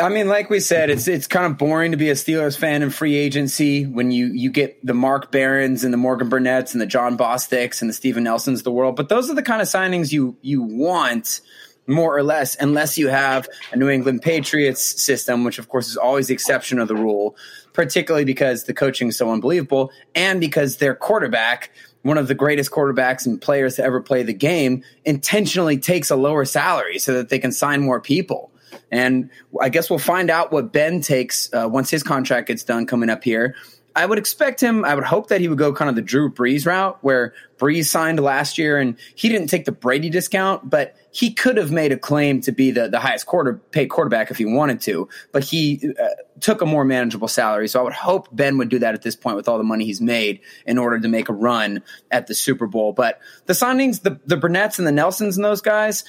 I 0.00 0.08
mean, 0.08 0.28
like 0.28 0.50
we 0.50 0.60
said, 0.60 0.90
it's 0.90 1.08
it's 1.08 1.26
kind 1.26 1.46
of 1.46 1.58
boring 1.58 1.92
to 1.92 1.96
be 1.96 2.10
a 2.10 2.14
Steelers 2.14 2.56
fan 2.56 2.82
in 2.82 2.90
free 2.90 3.16
agency 3.16 3.84
when 3.86 4.10
you 4.10 4.26
you 4.26 4.50
get 4.50 4.84
the 4.84 4.94
Mark 4.94 5.30
Barrons 5.30 5.84
and 5.84 5.92
the 5.92 5.98
Morgan 5.98 6.28
Burnett's 6.28 6.72
and 6.72 6.80
the 6.80 6.86
Jon 6.86 7.16
Bostic's 7.16 7.80
and 7.80 7.88
the 7.88 7.94
Steven 7.94 8.24
Nelsons 8.24 8.60
of 8.60 8.64
the 8.64 8.72
world. 8.72 8.96
But 8.96 9.08
those 9.08 9.30
are 9.30 9.34
the 9.34 9.42
kind 9.42 9.62
of 9.62 9.68
signings 9.68 10.12
you 10.12 10.36
you 10.42 10.62
want 10.62 11.40
more 11.86 12.16
or 12.16 12.22
less, 12.22 12.56
unless 12.60 12.98
you 12.98 13.08
have 13.08 13.48
a 13.72 13.76
New 13.76 13.88
England 13.88 14.22
Patriots 14.22 15.02
system, 15.02 15.44
which 15.44 15.58
of 15.58 15.68
course 15.68 15.88
is 15.88 15.96
always 15.96 16.28
the 16.28 16.34
exception 16.34 16.78
of 16.78 16.88
the 16.88 16.94
rule, 16.94 17.36
particularly 17.72 18.24
because 18.24 18.64
the 18.64 18.74
coaching 18.74 19.08
is 19.08 19.16
so 19.16 19.30
unbelievable 19.30 19.90
and 20.14 20.40
because 20.40 20.76
their 20.76 20.94
quarterback 20.94 21.70
one 22.02 22.16
of 22.16 22.28
the 22.28 22.34
greatest 22.34 22.70
quarterbacks 22.70 23.26
and 23.26 23.40
players 23.42 23.76
to 23.76 23.84
ever 23.84 24.00
play 24.00 24.22
the 24.22 24.32
game 24.32 24.82
intentionally 25.04 25.78
takes 25.78 26.10
a 26.10 26.16
lower 26.16 26.44
salary 26.44 26.98
so 26.98 27.12
that 27.12 27.28
they 27.28 27.38
can 27.38 27.52
sign 27.52 27.82
more 27.82 28.00
people. 28.00 28.50
And 28.90 29.30
I 29.60 29.68
guess 29.68 29.88
we'll 29.88 29.98
find 29.98 30.30
out 30.30 30.52
what 30.52 30.72
Ben 30.72 31.00
takes 31.00 31.52
uh, 31.52 31.68
once 31.70 31.90
his 31.90 32.02
contract 32.02 32.48
gets 32.48 32.64
done 32.64 32.86
coming 32.86 33.10
up 33.10 33.22
here. 33.22 33.54
I 33.94 34.06
would 34.06 34.18
expect 34.18 34.60
him, 34.60 34.84
I 34.84 34.94
would 34.94 35.04
hope 35.04 35.28
that 35.28 35.40
he 35.40 35.48
would 35.48 35.58
go 35.58 35.72
kind 35.72 35.88
of 35.88 35.96
the 35.96 36.02
Drew 36.02 36.30
Brees 36.30 36.64
route 36.64 36.98
where 37.02 37.34
Brees 37.58 37.86
signed 37.86 38.20
last 38.20 38.56
year 38.56 38.78
and 38.78 38.96
he 39.14 39.28
didn't 39.28 39.48
take 39.48 39.64
the 39.64 39.72
Brady 39.72 40.10
discount, 40.10 40.70
but 40.70 40.94
he 41.10 41.32
could 41.32 41.56
have 41.56 41.72
made 41.72 41.90
a 41.90 41.98
claim 41.98 42.40
to 42.42 42.52
be 42.52 42.70
the, 42.70 42.88
the 42.88 43.00
highest 43.00 43.26
quarter 43.26 43.54
paid 43.72 43.86
quarterback 43.86 44.30
if 44.30 44.38
he 44.38 44.44
wanted 44.44 44.80
to, 44.82 45.08
but 45.32 45.42
he 45.42 45.92
uh, 46.00 46.06
took 46.38 46.62
a 46.62 46.66
more 46.66 46.84
manageable 46.84 47.26
salary. 47.26 47.66
So 47.68 47.80
I 47.80 47.82
would 47.82 47.92
hope 47.92 48.28
Ben 48.30 48.58
would 48.58 48.68
do 48.68 48.78
that 48.78 48.94
at 48.94 49.02
this 49.02 49.16
point 49.16 49.36
with 49.36 49.48
all 49.48 49.58
the 49.58 49.64
money 49.64 49.84
he's 49.84 50.00
made 50.00 50.40
in 50.66 50.78
order 50.78 51.00
to 51.00 51.08
make 51.08 51.28
a 51.28 51.32
run 51.32 51.82
at 52.12 52.28
the 52.28 52.34
Super 52.34 52.68
Bowl. 52.68 52.92
But 52.92 53.20
the 53.46 53.54
signings, 53.54 54.02
the, 54.02 54.20
the 54.24 54.36
Burnett's 54.36 54.78
and 54.78 54.86
the 54.86 54.92
Nelsons 54.92 55.36
and 55.36 55.44
those 55.44 55.60
guys, 55.60 56.04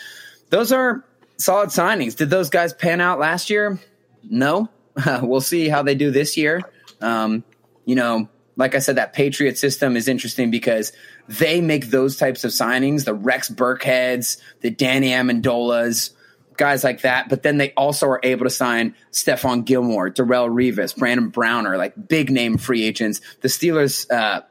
those 0.49 0.71
are 0.71 1.03
solid 1.41 1.69
signings. 1.69 2.15
Did 2.15 2.29
those 2.29 2.49
guys 2.49 2.73
pan 2.73 3.01
out 3.01 3.19
last 3.19 3.49
year? 3.49 3.79
No. 4.23 4.69
we'll 5.21 5.41
see 5.41 5.69
how 5.69 5.83
they 5.83 5.95
do 5.95 6.11
this 6.11 6.37
year. 6.37 6.61
Um, 7.01 7.43
you 7.85 7.95
know, 7.95 8.29
like 8.55 8.75
I 8.75 8.79
said, 8.79 8.97
that 8.97 9.13
Patriot 9.13 9.57
system 9.57 9.95
is 9.97 10.07
interesting 10.07 10.51
because 10.51 10.91
they 11.27 11.61
make 11.61 11.87
those 11.87 12.17
types 12.17 12.43
of 12.43 12.51
signings, 12.51 13.05
the 13.05 13.13
Rex 13.13 13.49
Burkheads, 13.49 14.37
the 14.59 14.69
Danny 14.69 15.09
Amendolas, 15.09 16.11
guys 16.57 16.83
like 16.83 17.01
that. 17.01 17.29
But 17.29 17.43
then 17.43 17.57
they 17.57 17.71
also 17.71 18.07
are 18.07 18.19
able 18.23 18.45
to 18.45 18.49
sign 18.49 18.95
Stephon 19.11 19.65
Gilmore, 19.65 20.11
Darrelle 20.11 20.49
Revis, 20.49 20.95
Brandon 20.95 21.29
Browner, 21.29 21.77
like 21.77 22.07
big 22.07 22.29
name 22.29 22.57
free 22.57 22.83
agents. 22.83 23.21
The 23.41 23.47
Steelers 23.47 24.09
uh, 24.11 24.41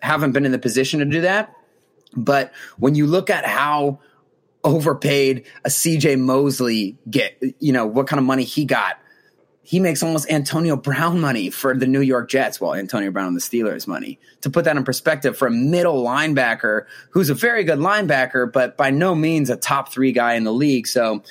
haven't 0.00 0.32
been 0.32 0.44
in 0.44 0.52
the 0.52 0.58
position 0.58 1.00
to 1.00 1.06
do 1.06 1.22
that. 1.22 1.52
But 2.14 2.52
when 2.78 2.94
you 2.94 3.06
look 3.06 3.30
at 3.30 3.44
how 3.44 4.00
overpaid 4.66 5.46
a 5.64 5.68
CJ 5.68 6.20
Mosley 6.20 6.98
get, 7.08 7.40
you 7.58 7.72
know, 7.72 7.86
what 7.86 8.06
kind 8.06 8.18
of 8.18 8.26
money 8.26 8.44
he 8.44 8.66
got 8.66 8.98
he 9.66 9.80
makes 9.80 10.00
almost 10.00 10.30
Antonio 10.30 10.76
Brown 10.76 11.20
money 11.20 11.50
for 11.50 11.76
the 11.76 11.88
New 11.88 12.00
York 12.00 12.30
Jets, 12.30 12.60
while 12.60 12.72
Antonio 12.74 13.10
Brown 13.10 13.34
the 13.34 13.40
Steelers 13.40 13.88
money. 13.88 14.20
To 14.42 14.50
put 14.50 14.64
that 14.64 14.76
in 14.76 14.84
perspective, 14.84 15.36
for 15.36 15.48
a 15.48 15.50
middle 15.50 16.04
linebacker 16.04 16.84
who's 17.10 17.30
a 17.30 17.34
very 17.34 17.64
good 17.64 17.80
linebacker, 17.80 18.50
but 18.50 18.76
by 18.76 18.90
no 18.90 19.16
means 19.16 19.50
a 19.50 19.56
top 19.56 19.92
three 19.92 20.12
guy 20.12 20.34
in 20.34 20.44
the 20.44 20.52
league. 20.52 20.86
So, 20.86 21.24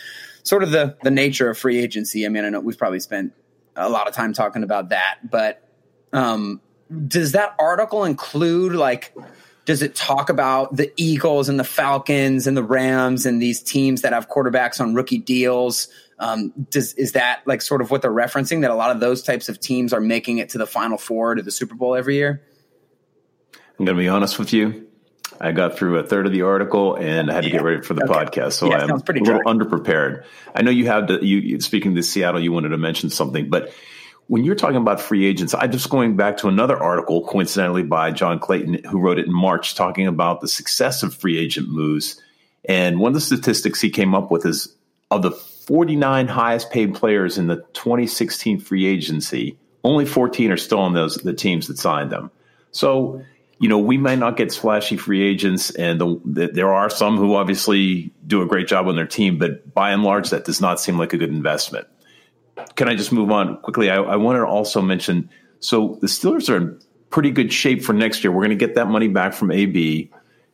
sort 0.44 0.64
of 0.64 0.72
the 0.72 0.98
the 1.02 1.12
nature 1.12 1.50
of 1.50 1.58
free 1.58 1.80
agency. 1.80 2.26
I 2.26 2.30
mean, 2.30 2.44
I 2.44 2.50
know 2.50 2.60
we've 2.60 2.78
probably 2.78 3.00
spent 3.00 3.32
a 3.78 3.88
lot 3.88 4.10
of 4.10 4.14
time 4.14 4.34
talking 4.34 4.64
about 4.64 4.90
that, 4.90 5.20
but 5.24 5.66
um, 6.12 6.60
does 7.08 7.32
that 7.32 7.56
article 7.58 8.04
include 8.04 8.74
like? 8.74 9.16
Does 9.66 9.82
it 9.82 9.96
talk 9.96 10.30
about 10.30 10.76
the 10.76 10.92
Eagles 10.96 11.50
and 11.50 11.60
the 11.60 11.64
Falcons 11.64 12.46
and 12.48 12.56
the 12.56 12.64
Rams 12.64 13.26
and 13.26 13.42
these 13.42 13.62
teams 13.62 14.02
that 14.04 14.14
have 14.14 14.30
quarterbacks 14.30 14.80
on 14.80 14.94
rookie 14.94 15.18
deals? 15.18 15.88
Um, 16.20 16.54
does 16.70 16.94
is 16.94 17.14
that 17.14 17.42
like 17.46 17.62
sort 17.62 17.82
of 17.82 17.92
what 17.92 18.02
they're 18.02 18.12
referencing 18.12 18.62
that 18.62 18.72
a 18.72 18.76
lot 18.76 18.92
of 18.92 19.00
those 19.00 19.22
types 19.24 19.50
of 19.50 19.60
teams 19.60 19.92
are 19.92 20.00
making 20.00 20.38
it 20.38 20.50
to 20.50 20.58
the 20.58 20.68
Final 20.68 20.98
Four 20.98 21.36
to 21.36 21.42
the 21.42 21.52
Super 21.52 21.76
Bowl 21.76 21.96
every 21.96 22.16
year? 22.16 22.42
I'm 23.78 23.86
going 23.86 23.98
to 23.98 24.02
be 24.02 24.08
honest 24.08 24.40
with 24.40 24.54
you. 24.54 24.88
I 25.42 25.52
got 25.52 25.78
through 25.78 25.98
a 25.98 26.04
third 26.04 26.28
of 26.28 26.32
the 26.32 26.44
article 26.44 26.96
and 26.96 27.30
I 27.30 27.34
had 27.34 27.42
to 27.44 27.50
Yeah. 27.50 27.56
get 27.56 27.64
ready 27.64 27.82
for 27.82 27.94
the 27.96 28.04
Okay. 28.06 28.14
podcast, 28.14 28.54
so 28.54 28.70
Yeah, 28.70 28.86
I'm 28.86 29.02
pretty 29.02 29.20
a 29.20 29.24
little 29.24 29.42
underprepared. 29.42 30.24
I 30.54 30.62
know 30.62 30.72
you 30.72 30.86
have 30.86 31.08
to. 31.08 31.26
You 31.26 31.40
you- 31.40 31.60
speaking 31.60 31.96
to 31.96 32.04
Seattle, 32.04 32.40
you 32.40 32.54
wanted 32.54 32.70
to 32.70 32.78
mention 32.78 33.10
something, 33.10 33.50
but 33.50 33.74
when 34.28 34.44
you're 34.44 34.56
talking 34.56 34.78
about 34.78 35.00
free 35.00 35.26
agents, 35.26 35.54
I'm 35.54 35.72
just 35.72 35.90
going 35.90 36.16
back 36.16 36.38
to 36.38 36.48
another 36.48 36.82
article, 36.82 37.26
coincidentally 37.26 37.84
by 37.84 38.12
John 38.12 38.40
Clayton, 38.40 38.84
who 38.86 39.00
wrote 39.00 39.20
it 39.20 39.28
in 39.28 39.34
March, 39.34 39.76
talking 39.76 40.08
about 40.08 40.42
the 40.42 40.48
success 40.48 41.04
of 41.04 41.14
free 41.14 41.38
agent 41.38 41.70
moves. 41.70 42.22
And 42.68 43.00
one 43.00 43.10
of 43.10 43.14
the 43.14 43.22
statistics 43.22 43.82
he 43.82 43.90
came 43.90 44.16
up 44.16 44.32
with 44.32 44.46
is 44.46 44.74
of 45.12 45.22
the 45.22 45.32
49 45.32 46.28
highest 46.28 46.72
paid 46.72 46.96
players 46.96 47.38
in 47.38 47.48
the 47.48 47.58
2016 47.74 48.60
free 48.60 48.86
agency, 48.86 49.58
only 49.84 50.06
14 50.06 50.52
are 50.52 50.58
still 50.58 50.80
on 50.80 50.94
those 50.94 51.16
the 51.18 51.34
teams 51.34 51.68
that 51.68 51.78
signed 51.78 52.12
them. 52.12 52.32
So, 52.72 53.22
you 53.60 53.70
know, 53.70 53.78
we 53.78 53.98
might 53.98 54.20
not 54.20 54.38
get 54.38 54.52
splashy 54.52 54.98
free 54.98 55.22
agents, 55.22 55.70
and 55.72 56.02
the, 56.02 56.22
the, 56.26 56.48
there 56.48 56.74
are 56.74 56.90
some 56.90 57.18
who 57.18 57.36
obviously 57.36 58.12
do 58.26 58.42
a 58.42 58.48
great 58.48 58.68
job 58.68 58.88
on 58.88 58.96
their 58.96 59.08
team, 59.08 59.38
but 59.38 59.74
by 59.74 59.92
and 59.92 60.04
large, 60.04 60.32
that 60.32 60.46
does 60.46 60.60
not 60.60 60.80
seem 60.80 60.98
like 60.98 61.14
a 61.14 61.18
good 61.18 61.30
investment. 61.30 61.88
Can 62.76 62.88
I 62.88 62.96
just 62.96 63.12
move 63.12 63.32
on 63.32 63.58
quickly? 63.62 63.90
I, 63.90 63.98
I 63.98 64.16
wanted 64.16 64.40
to 64.40 64.46
also 64.48 64.82
mention 64.82 65.30
so 65.60 65.98
the 66.02 66.08
Steelers 66.08 66.50
are 66.50 66.58
in 66.58 66.80
pretty 67.10 67.32
good 67.32 67.52
shape 67.52 67.84
for 67.84 67.94
next 67.94 68.24
year. 68.24 68.32
We're 68.32 68.46
going 68.46 68.58
to 68.58 68.66
get 68.66 68.76
that 68.76 68.88
money 68.88 69.08
back 69.08 69.34
from 69.34 69.52
AB. 69.52 70.12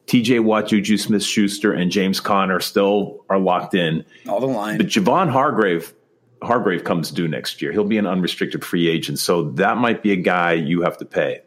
TJ 0.07 0.43
Watt, 0.43 0.67
Juju 0.67 0.97
Smith 0.97 1.23
Schuster, 1.23 1.73
and 1.73 1.91
James 1.91 2.19
Conner 2.19 2.59
still 2.59 3.23
are 3.29 3.39
locked 3.39 3.75
in. 3.75 4.05
All 4.27 4.39
the 4.39 4.47
line. 4.47 4.77
But 4.77 4.87
Javon 4.87 5.29
Hargrave 5.29 5.93
Hargrave 6.41 6.83
comes 6.83 7.11
due 7.11 7.27
next 7.27 7.61
year. 7.61 7.71
He'll 7.71 7.83
be 7.83 7.97
an 7.97 8.07
unrestricted 8.07 8.65
free 8.65 8.89
agent. 8.89 9.19
So 9.19 9.51
that 9.51 9.77
might 9.77 10.01
be 10.01 10.11
a 10.11 10.15
guy 10.15 10.53
you 10.53 10.81
have 10.81 10.97
to 10.97 11.05
pay. 11.05 11.41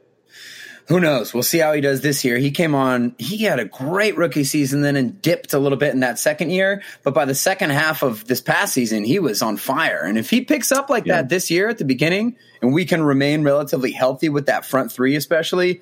Who 0.88 1.00
knows? 1.00 1.32
We'll 1.32 1.42
see 1.42 1.58
how 1.58 1.72
he 1.72 1.80
does 1.80 2.02
this 2.02 2.24
year. 2.26 2.36
He 2.36 2.50
came 2.50 2.74
on, 2.74 3.14
he 3.18 3.38
had 3.44 3.58
a 3.58 3.64
great 3.64 4.18
rookie 4.18 4.44
season 4.44 4.82
then 4.82 4.96
and 4.96 5.20
dipped 5.22 5.54
a 5.54 5.58
little 5.58 5.78
bit 5.78 5.94
in 5.94 6.00
that 6.00 6.18
second 6.18 6.50
year. 6.50 6.82
But 7.02 7.14
by 7.14 7.24
the 7.24 7.34
second 7.34 7.70
half 7.70 8.02
of 8.02 8.26
this 8.26 8.42
past 8.42 8.74
season, 8.74 9.02
he 9.04 9.18
was 9.18 9.40
on 9.40 9.56
fire. 9.56 10.02
And 10.02 10.18
if 10.18 10.28
he 10.28 10.42
picks 10.42 10.70
up 10.70 10.90
like 10.90 11.06
Yeah. 11.06 11.16
that 11.22 11.30
this 11.30 11.50
year 11.50 11.68
at 11.70 11.78
the 11.78 11.86
beginning 11.86 12.36
and 12.60 12.74
we 12.74 12.84
can 12.84 13.02
remain 13.02 13.44
relatively 13.44 13.92
healthy 13.92 14.28
with 14.28 14.44
that 14.46 14.66
front 14.66 14.92
three, 14.92 15.16
especially, 15.16 15.80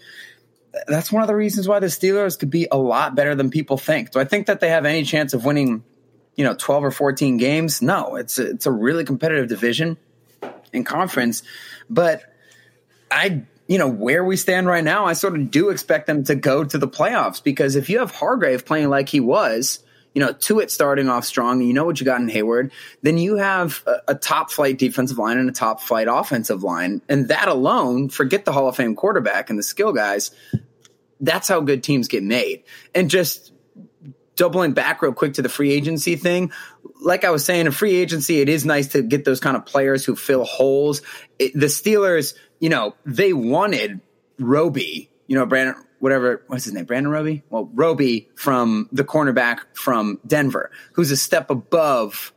that's 0.87 1.11
one 1.11 1.23
of 1.23 1.27
the 1.29 1.35
reasons 1.37 1.67
why 1.67 1.81
the 1.81 1.89
Steelers 1.89 2.39
could 2.39 2.51
be 2.51 2.69
a 2.71 2.79
lot 2.79 3.17
better 3.17 3.35
than 3.35 3.51
people 3.51 3.79
think. 3.79 4.13
Do 4.13 4.21
I 4.21 4.25
think 4.25 4.47
that 4.47 4.61
they 4.61 4.69
have 4.69 4.87
any 4.87 5.03
chance 5.03 5.35
of 5.35 5.45
winning, 5.45 5.83
you 6.37 6.45
know, 6.45 6.55
12 6.55 6.85
or 6.85 6.91
14 6.93 7.39
games? 7.39 7.83
No, 7.83 8.15
it's 8.15 8.39
a, 8.39 8.51
it's 8.51 8.67
a 8.67 8.71
really 8.71 9.05
competitive 9.05 9.49
division 9.49 9.97
in 10.73 10.85
conference. 10.85 11.43
But 11.91 12.23
I, 13.11 13.43
you 13.73 13.79
know, 13.79 13.89
where 13.89 14.23
we 14.23 14.37
stand 14.37 14.67
right 14.67 14.85
now, 14.85 15.07
I 15.07 15.15
sort 15.15 15.35
of 15.35 15.51
do 15.51 15.71
expect 15.71 16.07
them 16.07 16.25
to 16.25 16.35
go 16.35 16.63
to 16.63 16.77
the 16.77 16.87
playoffs 16.87 17.43
because 17.43 17.75
if 17.75 17.89
you 17.89 18.01
have 18.01 18.11
Hargrave 18.11 18.67
playing 18.67 18.91
like 18.91 19.09
he 19.09 19.19
was, 19.19 19.83
you 20.13 20.21
know, 20.21 20.35
Tuitt 20.35 20.69
starting 20.69 21.09
off 21.09 21.25
strong, 21.25 21.59
and 21.59 21.67
you 21.67 21.73
know 21.73 21.87
what 21.87 21.99
you 21.99 22.05
got 22.05 22.21
in 22.21 22.29
Hayward, 22.29 22.71
then 23.01 23.17
you 23.17 23.37
have 23.37 23.83
a, 23.87 23.95
a 24.09 24.15
top 24.15 24.51
flight 24.51 24.77
defensive 24.77 25.17
line 25.17 25.39
and 25.39 25.49
a 25.49 25.53
top 25.53 25.81
flight 25.81 26.07
offensive 26.07 26.63
line. 26.63 27.01
And 27.09 27.29
that 27.29 27.49
alone, 27.49 28.11
forget 28.11 28.45
the 28.45 28.53
Hall 28.53 28.69
of 28.69 28.77
Fame 28.77 28.95
quarterback 28.95 29.49
and 29.49 29.59
the 29.59 29.63
skill 29.63 29.95
guys, 29.95 30.33
that's 31.19 31.49
how 31.49 31.63
good 31.63 31.83
teams 31.83 32.09
get 32.09 32.23
made. 32.23 32.65
And 32.95 33.09
just 33.09 33.52
doubling 34.37 34.73
back 34.73 35.03
real 35.03 35.13
quick 35.13 35.35
to 35.35 35.43
the 35.43 35.49
free 35.49 35.73
agency 35.73 36.17
thing, 36.17 36.53
like 37.01 37.25
I 37.25 37.31
was 37.31 37.45
saying, 37.45 37.67
in 37.67 37.73
free 37.73 37.97
agency, 37.97 38.41
it 38.41 38.49
is 38.49 38.65
nice 38.65 38.89
to 38.89 39.03
get 39.03 39.25
those 39.25 39.41
kind 39.41 39.57
of 39.57 39.67
players 39.67 40.05
who 40.05 40.17
fill 40.17 40.45
holes. 40.45 41.03
It, 41.39 41.53
the 41.55 41.67
Steelers, 41.67 42.35
you 42.61 42.69
know, 42.69 42.95
they 43.05 43.33
wanted 43.33 44.01
Roby, 44.39 45.11
you 45.27 45.37
know, 45.37 45.47
Brandon, 45.47 45.75
whatever, 45.99 46.43
what's 46.47 46.65
his 46.65 46.73
name? 46.73 46.85
Brandon 46.85 47.13
Roby? 47.13 47.43
Well, 47.51 47.71
Roby 47.73 48.29
from 48.35 48.89
the 48.93 49.05
cornerback 49.05 49.61
from 49.75 50.19
Denver, 50.27 50.71
who's 50.93 51.11
a 51.11 51.17
step 51.17 51.51
above 51.51 52.33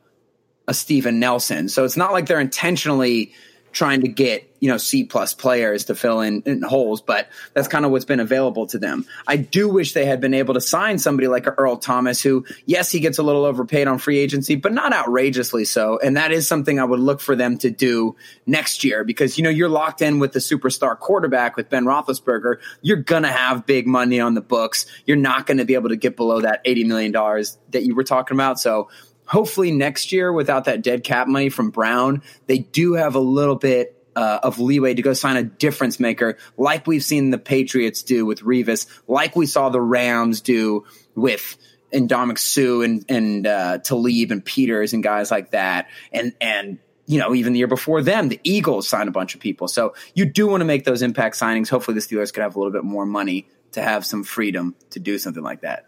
a 0.67 0.73
Steven 0.73 1.19
Nelson. 1.19 1.69
So 1.69 1.83
it's 1.83 1.97
not 1.97 2.11
like 2.11 2.25
they're 2.25 2.39
intentionally 2.39 3.33
trying 3.71 4.01
to 4.01 4.07
get, 4.07 4.49
you 4.65 4.71
know, 4.71 4.77
C 4.77 5.03
plus 5.03 5.35
players 5.35 5.85
to 5.85 5.93
fill 5.93 6.21
in, 6.21 6.41
in 6.47 6.63
holes, 6.63 6.99
but 6.99 7.29
that's 7.53 7.67
kind 7.67 7.85
of 7.85 7.91
what's 7.91 8.03
been 8.03 8.19
available 8.19 8.65
to 8.65 8.79
them. 8.79 9.05
I 9.27 9.37
do 9.37 9.69
wish 9.69 9.93
they 9.93 10.07
had 10.07 10.19
been 10.19 10.33
able 10.33 10.55
to 10.55 10.61
sign 10.61 10.97
somebody 10.97 11.27
like 11.27 11.45
Earl 11.59 11.77
Thomas, 11.77 12.19
who, 12.19 12.43
yes, 12.65 12.91
he 12.91 12.99
gets 12.99 13.19
a 13.19 13.23
little 13.23 13.45
overpaid 13.45 13.87
on 13.87 13.99
free 13.99 14.17
agency, 14.17 14.55
but 14.55 14.73
not 14.73 14.91
outrageously 14.91 15.65
so. 15.65 15.99
And 15.99 16.17
that 16.17 16.31
is 16.31 16.47
something 16.47 16.79
I 16.79 16.83
would 16.83 16.99
look 16.99 17.21
for 17.21 17.35
them 17.35 17.59
to 17.59 17.69
do 17.69 18.15
next 18.47 18.83
year 18.83 19.03
because, 19.03 19.37
you 19.37 19.43
know, 19.43 19.51
you're 19.51 19.69
locked 19.69 20.01
in 20.01 20.17
with 20.17 20.31
the 20.31 20.39
superstar 20.39 20.97
quarterback 20.97 21.55
with 21.55 21.69
Ben 21.69 21.85
Roethlisberger. 21.85 22.55
You're 22.81 23.03
to 23.03 23.31
have 23.31 23.67
big 23.67 23.85
money 23.85 24.19
on 24.19 24.33
the 24.33 24.41
books. 24.41 24.87
You're 25.05 25.17
not 25.17 25.45
going 25.45 25.59
to 25.59 25.65
be 25.65 25.75
able 25.75 25.89
to 25.89 25.95
get 25.95 26.15
below 26.15 26.41
that 26.41 26.65
$80 26.65 26.87
million 26.87 27.11
that 27.11 27.83
you 27.83 27.93
were 27.93 28.03
talking 28.03 28.35
about. 28.35 28.59
So 28.59 28.89
hopefully 29.25 29.71
next 29.71 30.11
year 30.11 30.31
without 30.31 30.65
that 30.65 30.81
dead 30.81 31.03
cap 31.03 31.27
money 31.27 31.49
from 31.49 31.69
Brown, 31.69 32.21
they 32.47 32.59
do 32.59 32.93
have 32.93 33.15
a 33.15 33.19
little 33.19 33.55
bit 33.55 33.94
uh, 34.15 34.39
of 34.43 34.59
leeway 34.59 34.93
to 34.93 35.01
go 35.01 35.13
sign 35.13 35.37
a 35.37 35.43
difference 35.43 35.99
maker, 35.99 36.37
like 36.57 36.87
we've 36.87 37.03
seen 37.03 37.29
the 37.29 37.37
Patriots 37.37 38.03
do 38.03 38.25
with 38.25 38.41
Revis, 38.41 38.87
like 39.07 39.35
we 39.35 39.45
saw 39.45 39.69
the 39.69 39.81
Rams 39.81 40.41
do 40.41 40.85
with 41.15 41.57
Ndamukong 41.93 42.37
Suh 42.37 42.81
and 42.81 43.05
and 43.09 43.47
uh, 43.47 43.77
Talib 43.79 44.31
and 44.31 44.43
Peters 44.43 44.93
and 44.93 45.03
guys 45.03 45.31
like 45.31 45.51
that, 45.51 45.87
and 46.11 46.33
and 46.41 46.79
you 47.05 47.19
know 47.19 47.33
even 47.33 47.53
the 47.53 47.59
year 47.59 47.67
before 47.67 48.01
them, 48.01 48.29
the 48.29 48.39
Eagles 48.43 48.87
signed 48.87 49.07
a 49.07 49.11
bunch 49.11 49.35
of 49.35 49.41
people. 49.41 49.67
So 49.67 49.93
you 50.13 50.25
do 50.25 50.47
want 50.47 50.61
to 50.61 50.65
make 50.65 50.83
those 50.83 51.01
impact 51.01 51.39
signings. 51.39 51.69
Hopefully, 51.69 51.95
the 51.95 52.01
Steelers 52.01 52.33
could 52.33 52.41
have 52.41 52.55
a 52.55 52.59
little 52.59 52.73
bit 52.73 52.83
more 52.83 53.05
money 53.05 53.47
to 53.71 53.81
have 53.81 54.05
some 54.05 54.23
freedom 54.23 54.75
to 54.91 54.99
do 54.99 55.17
something 55.17 55.43
like 55.43 55.61
that. 55.61 55.85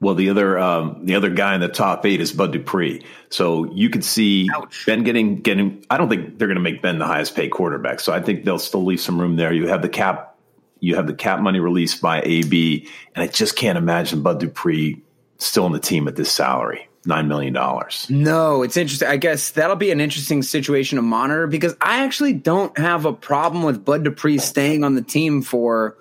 Well, 0.00 0.14
the 0.14 0.28
other 0.28 0.58
um, 0.58 1.06
the 1.06 1.14
other 1.14 1.30
guy 1.30 1.54
in 1.54 1.60
the 1.60 1.68
top 1.68 2.04
eight 2.04 2.20
is 2.20 2.32
Bud 2.32 2.52
Dupree. 2.52 3.04
So 3.30 3.72
you 3.72 3.88
could 3.88 4.04
see 4.04 4.48
Ouch. 4.54 4.84
Ben 4.86 5.04
getting 5.04 5.36
getting. 5.36 5.84
I 5.88 5.96
don't 5.96 6.08
think 6.08 6.38
they're 6.38 6.48
going 6.48 6.56
to 6.56 6.62
make 6.62 6.82
Ben 6.82 6.98
the 6.98 7.06
highest 7.06 7.34
paid 7.34 7.50
quarterback. 7.50 8.00
So 8.00 8.12
I 8.12 8.20
think 8.20 8.44
they'll 8.44 8.58
still 8.58 8.84
leave 8.84 9.00
some 9.00 9.18
room 9.20 9.36
there. 9.36 9.52
You 9.52 9.68
have 9.68 9.82
the 9.82 9.88
cap 9.88 10.36
You 10.80 10.96
have 10.96 11.06
the 11.06 11.14
cap 11.14 11.40
money 11.40 11.60
released 11.60 12.02
by 12.02 12.20
AB, 12.22 12.86
and 13.14 13.22
I 13.22 13.26
just 13.26 13.56
can't 13.56 13.78
imagine 13.78 14.22
Bud 14.22 14.38
Dupree 14.40 15.02
still 15.38 15.64
on 15.64 15.72
the 15.72 15.80
team 15.80 16.08
at 16.08 16.16
this 16.16 16.30
salary. 16.30 16.88
$9 17.06 17.28
million. 17.28 17.54
No, 18.10 18.62
it's 18.62 18.76
interesting. 18.76 19.08
I 19.08 19.16
guess 19.16 19.52
that'll 19.52 19.76
be 19.76 19.92
an 19.92 20.00
interesting 20.00 20.42
situation 20.42 20.96
to 20.96 21.02
monitor 21.02 21.46
because 21.46 21.76
I 21.80 22.04
actually 22.04 22.32
don't 22.32 22.76
have 22.78 23.04
a 23.04 23.12
problem 23.12 23.62
with 23.62 23.84
Bud 23.84 24.02
Dupree 24.02 24.38
staying 24.38 24.82
on 24.82 24.96
the 24.96 25.02
team 25.02 25.42
for 25.42 25.96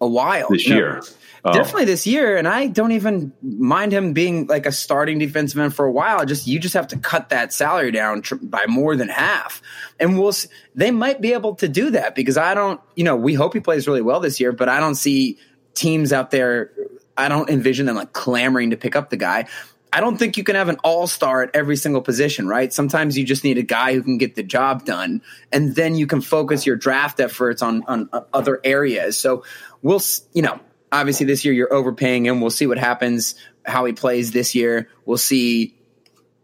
a 0.00 0.06
while. 0.06 0.48
This 0.50 0.68
year. 0.68 1.02
Oh. 1.42 1.52
Definitely 1.52 1.86
this 1.86 2.06
year, 2.06 2.36
and 2.36 2.46
I 2.46 2.66
don't 2.66 2.92
even 2.92 3.32
mind 3.42 3.92
him 3.92 4.12
being 4.12 4.46
like 4.46 4.66
a 4.66 4.72
starting 4.72 5.18
defensive 5.18 5.58
end 5.58 5.74
for 5.74 5.86
a 5.86 5.90
while. 5.92 6.24
Just 6.26 6.46
you 6.46 6.58
just 6.58 6.74
have 6.74 6.88
to 6.88 6.98
cut 6.98 7.30
that 7.30 7.52
salary 7.52 7.90
down 7.92 8.20
tr- 8.20 8.34
by 8.34 8.66
more 8.68 8.94
than 8.94 9.08
half, 9.08 9.62
and 9.98 10.18
we'll. 10.18 10.28
s- 10.28 10.48
They 10.74 10.90
might 10.90 11.20
be 11.22 11.32
able 11.32 11.54
to 11.56 11.68
do 11.68 11.90
that 11.92 12.14
because 12.14 12.36
I 12.36 12.52
don't. 12.54 12.78
You 12.94 13.04
know, 13.04 13.16
we 13.16 13.32
hope 13.34 13.54
he 13.54 13.60
plays 13.60 13.86
really 13.86 14.02
well 14.02 14.20
this 14.20 14.38
year, 14.38 14.52
but 14.52 14.68
I 14.68 14.80
don't 14.80 14.96
see 14.96 15.38
teams 15.74 16.12
out 16.12 16.30
there. 16.30 16.72
I 17.16 17.28
don't 17.28 17.48
envision 17.48 17.86
them 17.86 17.96
like 17.96 18.12
clamoring 18.12 18.70
to 18.70 18.76
pick 18.76 18.94
up 18.94 19.08
the 19.08 19.16
guy. 19.16 19.46
I 19.92 20.00
don't 20.00 20.18
think 20.18 20.36
you 20.36 20.44
can 20.44 20.54
have 20.54 20.68
an 20.68 20.76
all 20.84 21.06
star 21.08 21.42
at 21.42 21.50
every 21.54 21.74
single 21.76 22.00
position, 22.02 22.46
right? 22.46 22.72
Sometimes 22.72 23.18
you 23.18 23.24
just 23.24 23.42
need 23.44 23.58
a 23.58 23.62
guy 23.62 23.92
who 23.94 24.02
can 24.02 24.18
get 24.18 24.34
the 24.36 24.42
job 24.42 24.84
done, 24.84 25.20
and 25.52 25.74
then 25.74 25.96
you 25.96 26.06
can 26.06 26.20
focus 26.20 26.64
your 26.66 26.76
draft 26.76 27.18
efforts 27.18 27.60
on 27.62 27.82
on 27.88 28.08
uh, 28.12 28.20
other 28.32 28.60
areas. 28.62 29.16
So 29.18 29.42
we'll, 29.82 30.00
you 30.32 30.42
know, 30.42 30.60
obviously 30.92 31.26
this 31.26 31.44
year 31.44 31.54
you're 31.54 31.72
overpaying 31.72 32.26
him. 32.26 32.40
We'll 32.40 32.50
see 32.50 32.66
what 32.66 32.78
happens, 32.78 33.34
how 33.64 33.84
he 33.84 33.92
plays 33.92 34.32
this 34.32 34.54
year. 34.54 34.88
We'll 35.04 35.18
see 35.18 35.74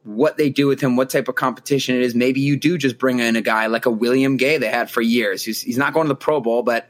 what 0.04 0.36
they 0.36 0.50
do 0.50 0.68
with 0.68 0.80
him, 0.80 0.96
what 0.96 1.10
type 1.10 1.28
of 1.28 1.34
competition 1.34 1.96
it 1.96 2.02
is. 2.02 2.14
Maybe 2.14 2.40
you 2.40 2.56
do 2.56 2.78
just 2.78 2.96
bring 2.96 3.18
in 3.18 3.34
a 3.34 3.42
guy 3.42 3.66
like 3.66 3.86
a 3.86 3.90
William 3.90 4.36
Gay 4.36 4.58
they 4.58 4.68
had 4.68 4.90
for 4.90 5.02
years. 5.02 5.42
He's, 5.42 5.60
he's 5.60 5.78
not 5.78 5.92
going 5.92 6.04
to 6.04 6.08
the 6.08 6.14
Pro 6.14 6.40
Bowl, 6.40 6.62
but 6.62 6.88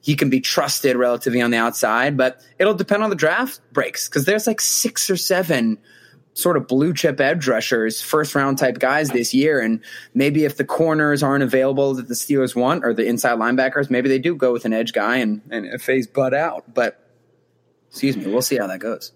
he 0.00 0.16
can 0.16 0.30
be 0.30 0.40
trusted 0.40 0.96
relatively 0.96 1.40
on 1.42 1.50
the 1.50 1.58
outside. 1.58 2.16
But 2.16 2.44
it'll 2.58 2.74
depend 2.74 3.04
on 3.04 3.10
the 3.10 3.16
draft 3.16 3.60
breaks 3.72 4.08
because 4.08 4.24
there's 4.24 4.46
like 4.46 4.60
six 4.60 5.10
or 5.10 5.16
seven 5.16 5.78
sort 6.40 6.56
of 6.56 6.66
blue 6.66 6.94
chip 6.94 7.20
edge 7.20 7.46
rushers, 7.46 8.00
first 8.00 8.34
round 8.34 8.58
type 8.58 8.78
guys 8.78 9.10
this 9.10 9.34
year. 9.34 9.60
And 9.60 9.82
maybe 10.14 10.44
if 10.44 10.56
the 10.56 10.64
corners 10.64 11.22
aren't 11.22 11.44
available 11.44 11.94
that 11.94 12.08
the 12.08 12.14
Steelers 12.14 12.56
want 12.56 12.84
or 12.84 12.94
the 12.94 13.04
inside 13.04 13.38
linebackers, 13.38 13.90
maybe 13.90 14.08
they 14.08 14.18
do 14.18 14.34
go 14.34 14.52
with 14.52 14.64
an 14.64 14.72
edge 14.72 14.92
guy 14.92 15.16
and, 15.16 15.42
and 15.50 15.80
phase 15.80 16.06
Bud 16.06 16.34
out. 16.34 16.72
But 16.72 17.04
excuse 17.90 18.16
me, 18.16 18.26
we'll 18.26 18.42
see 18.42 18.56
how 18.56 18.66
that 18.68 18.78
goes. 18.78 19.12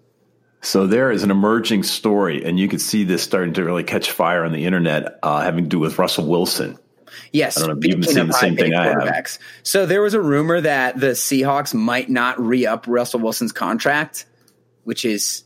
So 0.60 0.86
there 0.86 1.10
is 1.10 1.22
an 1.22 1.30
emerging 1.30 1.82
story, 1.82 2.42
and 2.42 2.58
you 2.58 2.68
can 2.68 2.78
see 2.78 3.04
this 3.04 3.22
starting 3.22 3.52
to 3.54 3.64
really 3.64 3.84
catch 3.84 4.10
fire 4.10 4.44
on 4.44 4.52
the 4.52 4.64
internet, 4.64 5.18
uh, 5.22 5.42
having 5.42 5.64
to 5.64 5.68
do 5.68 5.78
with 5.78 5.98
Russell 5.98 6.26
Wilson. 6.26 6.78
Yes, 7.32 7.56
I 7.56 7.60
don't 7.60 7.68
know 7.68 7.78
if 7.78 7.84
you've 7.84 8.00
been 8.00 8.10
seeing 8.10 8.26
the 8.28 8.32
same 8.32 8.56
thing 8.56 8.74
I 8.74 8.86
have. 8.86 9.38
So 9.62 9.84
there 9.84 10.00
was 10.00 10.14
a 10.14 10.22
rumor 10.22 10.62
that 10.62 10.98
the 10.98 11.08
Seahawks 11.08 11.74
might 11.74 12.08
not 12.08 12.40
re-up 12.40 12.86
Russell 12.88 13.20
Wilson's 13.20 13.52
contract, 13.52 14.24
which 14.84 15.04
is 15.04 15.43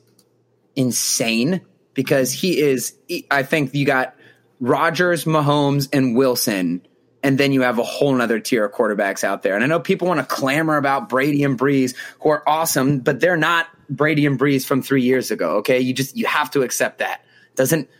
insane 0.78 1.61
because 1.92 2.32
he 2.32 2.61
is. 2.61 2.94
I 3.30 3.42
think 3.42 3.75
you 3.75 3.85
got 3.85 4.14
Rodgers, 4.61 5.25
Mahomes, 5.25 5.88
and 5.92 6.16
Wilson, 6.16 6.87
and 7.23 7.37
then 7.37 7.52
you 7.52 7.62
have 7.62 7.78
a 7.78 7.82
whole 7.82 8.14
nother 8.14 8.38
tier 8.38 8.64
of 8.64 8.73
quarterbacks 8.73 9.25
out 9.25 9.42
there. 9.42 9.54
And 9.54 9.64
I 9.64 9.66
know 9.66 9.80
people 9.80 10.08
want 10.08 10.20
to 10.20 10.26
clamor 10.26 10.76
about 10.76 11.08
Brady 11.08 11.42
and 11.44 11.58
Brees, 11.58 11.94
who 12.20 12.30
are 12.30 12.49
awesome, 12.49 13.00
but 13.00 13.20
they're 13.20 13.37
not 13.37 13.66
Brady 13.90 14.25
and 14.25 14.38
Brees 14.38 14.64
from 14.64 14.80
three 14.80 15.02
years 15.02 15.30
ago. 15.30 15.56
Okay, 15.56 15.80
you 15.80 15.92
just 15.92 16.16
you 16.16 16.26
have 16.26 16.50
to 16.52 16.62
accept 16.62 16.99
that. 16.99 17.25
Doesn't 17.56 17.90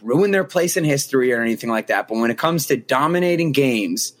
ruin 0.00 0.30
their 0.30 0.44
place 0.44 0.76
in 0.76 0.84
history 0.84 1.32
or 1.32 1.42
anything 1.42 1.68
like 1.68 1.88
that. 1.88 2.08
But 2.08 2.18
when 2.18 2.30
it 2.30 2.38
comes 2.38 2.68
to 2.68 2.76
dominating 2.76 3.50
games, 3.52 4.14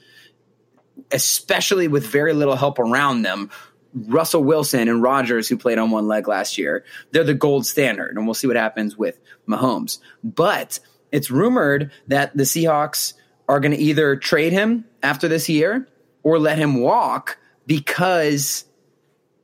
especially 1.12 1.86
with 1.86 2.06
very 2.06 2.32
little 2.32 2.56
help 2.56 2.80
around 2.80 3.22
them, 3.22 3.50
Russell 3.94 4.44
Wilson 4.44 4.88
and 4.88 5.02
Rodgers, 5.02 5.48
who 5.48 5.56
played 5.56 5.78
on 5.78 5.90
one 5.90 6.06
leg 6.06 6.28
last 6.28 6.58
year, 6.58 6.84
they're 7.10 7.24
the 7.24 7.34
gold 7.34 7.66
standard. 7.66 8.16
And 8.16 8.26
we'll 8.26 8.34
see 8.34 8.46
what 8.46 8.56
happens 8.56 8.96
with 8.96 9.18
Mahomes. 9.48 9.98
But 10.24 10.80
it's 11.10 11.30
rumored 11.30 11.92
that 12.08 12.36
the 12.36 12.44
Seahawks 12.44 13.14
are 13.48 13.60
going 13.60 13.72
to 13.72 13.78
either 13.78 14.16
trade 14.16 14.52
him 14.52 14.84
after 15.02 15.28
this 15.28 15.48
year 15.48 15.88
or 16.22 16.38
let 16.38 16.58
him 16.58 16.80
walk 16.80 17.38
because 17.66 18.64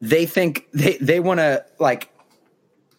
they 0.00 0.26
think 0.26 0.66
they, 0.72 0.96
they 0.98 1.20
want 1.20 1.40
to 1.40 1.64
like 1.78 2.10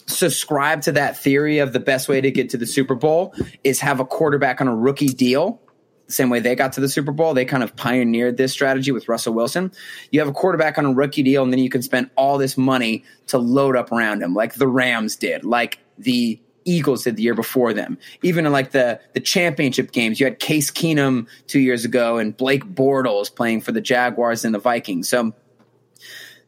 subscribe 0.06 0.82
to 0.84 0.92
that 0.94 1.18
theory 1.18 1.60
of 1.60 1.74
the 1.74 1.80
best 1.80 2.10
way 2.10 2.20
to 2.20 2.32
get 2.32 2.50
to 2.50 2.58
the 2.58 2.66
Super 2.66 2.96
Bowl 2.96 3.34
is 3.64 3.80
have 3.80 4.00
a 4.00 4.06
quarterback 4.06 4.60
on 4.62 4.68
a 4.68 4.76
rookie 4.76 5.08
deal. 5.08 5.62
Same 6.10 6.30
way 6.30 6.40
they 6.40 6.56
got 6.56 6.74
to 6.74 6.82
the 6.82 6.90
Super 6.90 7.12
Bowl, 7.12 7.34
they 7.34 7.46
kind 7.46 7.64
of 7.64 7.76
pioneered 7.76 8.38
this 8.38 8.52
strategy 8.52 8.92
with 8.92 9.08
Russell 9.08 9.34
Wilson. 9.34 9.72
You 10.12 10.20
have 10.20 10.30
a 10.30 10.34
quarterback 10.34 10.78
on 10.78 10.86
a 10.86 10.94
rookie 10.94 11.24
deal, 11.24 11.44
and 11.44 11.54
then 11.54 11.60
you 11.60 11.70
can 11.70 11.82
spend 11.82 12.10
all 12.16 12.38
this 12.38 12.58
money 12.58 13.04
to 13.28 13.38
load 13.38 13.76
up 13.76 13.92
around 13.92 14.22
him, 14.22 14.34
like 14.34 14.56
the 14.56 14.68
Rams 14.68 15.16
did, 15.16 15.44
like 15.46 15.80
the 15.98 16.40
Eagles 16.66 17.04
did 17.04 17.16
the 17.16 17.24
year 17.24 17.34
before 17.34 17.74
them. 17.74 17.98
Even 18.22 18.46
in 18.46 18.52
like 18.52 18.72
the 18.72 19.00
the 19.14 19.20
championship 19.20 19.92
games, 19.92 20.20
you 20.20 20.26
had 20.26 20.40
Case 20.40 20.72
Keenum 20.72 21.28
two 21.48 21.60
years 21.60 21.86
ago 21.86 22.18
and 22.18 22.36
Blake 22.36 22.64
Bortles 22.66 23.34
playing 23.34 23.62
for 23.62 23.72
the 23.72 23.82
Jaguars 23.82 24.46
and 24.46 24.54
the 24.54 24.60
Vikings. 24.60 25.10
So 25.10 25.34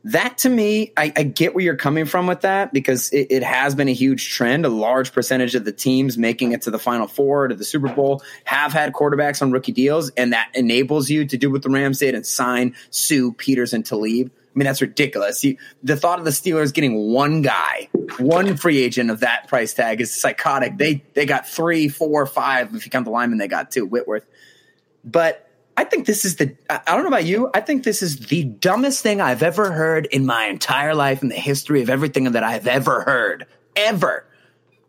that 0.04 0.40
to 0.40 0.50
me, 0.50 0.94
I, 0.98 1.14
I 1.16 1.24
get 1.24 1.54
where 1.54 1.64
you're 1.64 1.76
coming 1.76 2.06
from 2.06 2.26
with 2.26 2.42
that 2.42 2.74
because 2.74 3.10
it, 3.12 3.28
it 3.30 3.44
has 3.44 3.76
been 3.76 3.88
a 3.88 3.94
huge 3.94 4.34
trend. 4.34 4.66
A 4.66 4.70
large 4.70 5.14
percentage 5.14 5.54
of 5.54 5.64
the 5.64 5.72
teams 5.72 6.18
making 6.18 6.54
it 6.54 6.64
to 6.64 6.72
the 6.72 6.80
Final 6.80 7.08
Four, 7.08 7.48
to 7.48 7.56
the 7.56 7.64
Super 7.64 7.90
Bowl, 7.90 8.24
have 8.44 8.74
had 8.74 8.94
quarterbacks 8.94 9.42
on 9.42 9.52
rookie 9.52 9.72
deals, 9.72 10.10
and 10.12 10.34
that 10.34 10.50
enables 10.56 11.10
you 11.10 11.26
to 11.26 11.38
do 11.38 11.52
what 11.52 11.62
the 11.62 11.70
Rams 11.70 12.00
did 12.00 12.16
and 12.16 12.26
sign 12.26 12.76
Suh, 12.90 13.32
Peters, 13.38 13.74
and 13.74 13.86
Talib. 13.86 14.32
I 14.54 14.60
mean, 14.60 14.66
that's 14.66 14.82
ridiculous. 14.82 15.44
You, 15.44 15.58
the 15.82 15.96
thought 15.96 16.20
of 16.20 16.26
the 16.26 16.32
Steelers 16.32 16.74
getting 16.74 17.14
one 17.14 17.42
guy, 17.42 17.88
one 18.20 18.58
free 18.58 18.84
agent 18.84 19.10
of 19.10 19.22
that 19.22 19.48
price 19.48 19.74
tag 19.74 20.02
is 20.02 20.14
psychotic. 20.14 20.78
They 20.78 21.04
they 21.14 21.26
got 21.26 21.48
three, 21.48 21.88
four, 21.88 22.26
five. 22.26 22.76
If 22.76 22.86
you 22.86 22.92
count 22.92 23.06
the 23.06 23.12
lineman, 23.12 23.38
they 23.38 23.48
got 23.48 23.72
two. 23.72 23.86
Whitworth, 23.86 24.26
but 25.06 25.48
I 25.82 25.84
think 25.84 26.06
this 26.06 26.26
is 26.26 26.36
the, 26.36 26.56
I 26.70 26.80
don't 26.96 27.02
know 27.02 27.08
about 27.08 27.26
you. 27.26 27.50
I 27.56 27.60
think 27.60 27.84
this 27.84 28.04
is 28.04 28.28
the 28.28 28.44
dumbest 28.44 29.02
thing 29.02 29.20
I've 29.20 29.41
ever 29.41 29.72
heard 29.72 30.06
in 30.06 30.28
my 30.28 30.46
entire 30.46 30.94
life 30.94 31.24
in 31.24 31.30
the 31.30 31.36
history 31.36 31.82
of 31.82 31.89
everything 31.89 32.26
that 32.26 32.44
I've 32.44 32.67
ever 32.67 33.02
heard. 33.02 33.48
Ever. 33.76 34.24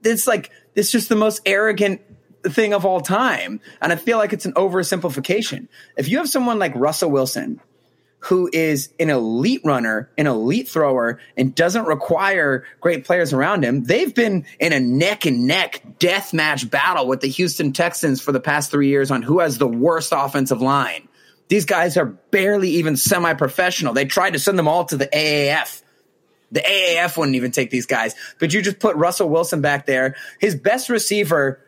It's 0.05 0.27
like, 0.27 0.51
it's 0.75 0.93
just 0.93 1.09
the 1.09 1.17
most 1.17 1.41
arrogant 1.47 2.03
thing 2.43 2.75
of 2.75 2.85
all 2.85 3.01
time. 3.01 3.63
And 3.81 3.91
I 3.91 3.97
feel 3.97 4.19
like 4.19 4.35
it's 4.35 4.45
an 4.45 4.53
oversimplification. 4.53 5.69
If 5.97 6.09
you 6.09 6.19
have 6.19 6.29
someone 6.29 6.59
like 6.59 6.75
Russell 6.75 7.11
Wilson, 7.11 7.59
who 8.23 8.49
is 8.53 8.89
an 9.01 9.11
elite 9.11 9.61
runner, 9.65 10.09
an 10.17 10.29
elite 10.29 10.69
thrower, 10.69 11.19
and 11.37 11.55
doesn't 11.57 11.87
require 11.87 12.65
great 12.81 13.05
players 13.05 13.33
around 13.33 13.65
him. 13.65 13.83
They've 13.83 14.15
been 14.15 14.47
in 14.61 14.73
a 14.73 14.79
neck 14.79 15.27
and 15.27 15.49
neck 15.49 15.83
death 15.99 16.33
match 16.33 16.71
battle 16.71 17.09
with 17.09 17.21
the 17.21 17.27
Houston 17.27 17.73
Texans 17.73 18.21
for 18.21 18.31
the 18.31 18.39
past 18.39 18.71
three 18.71 18.89
years 18.89 19.11
on 19.11 19.23
who 19.23 19.41
has 19.41 19.59
the 19.59 19.67
worst 19.67 20.13
offensive 20.15 20.63
line. 20.63 21.09
These 21.49 21.65
guys 21.65 21.97
are 21.97 22.07
barely 22.07 22.71
even 22.71 22.97
semi 22.97 23.35
professional. 23.35 23.93
They 23.93 24.05
tried 24.05 24.35
to 24.35 24.39
send 24.39 24.57
them 24.57 24.69
all 24.69 24.85
to 24.85 24.97
the 24.97 25.09
AAF. 25.09 25.83
The 26.53 26.61
AAF 26.61 27.17
wouldn't 27.17 27.35
even 27.35 27.51
take 27.51 27.71
these 27.71 27.87
guys. 27.87 28.15
But 28.39 28.55
you 28.55 28.63
just 28.63 28.79
put 28.79 28.95
Russell 28.95 29.31
Wilson 29.31 29.63
back 29.63 29.85
there. 29.87 30.15
His 30.39 30.55
best 30.55 30.89
receiver 30.89 31.61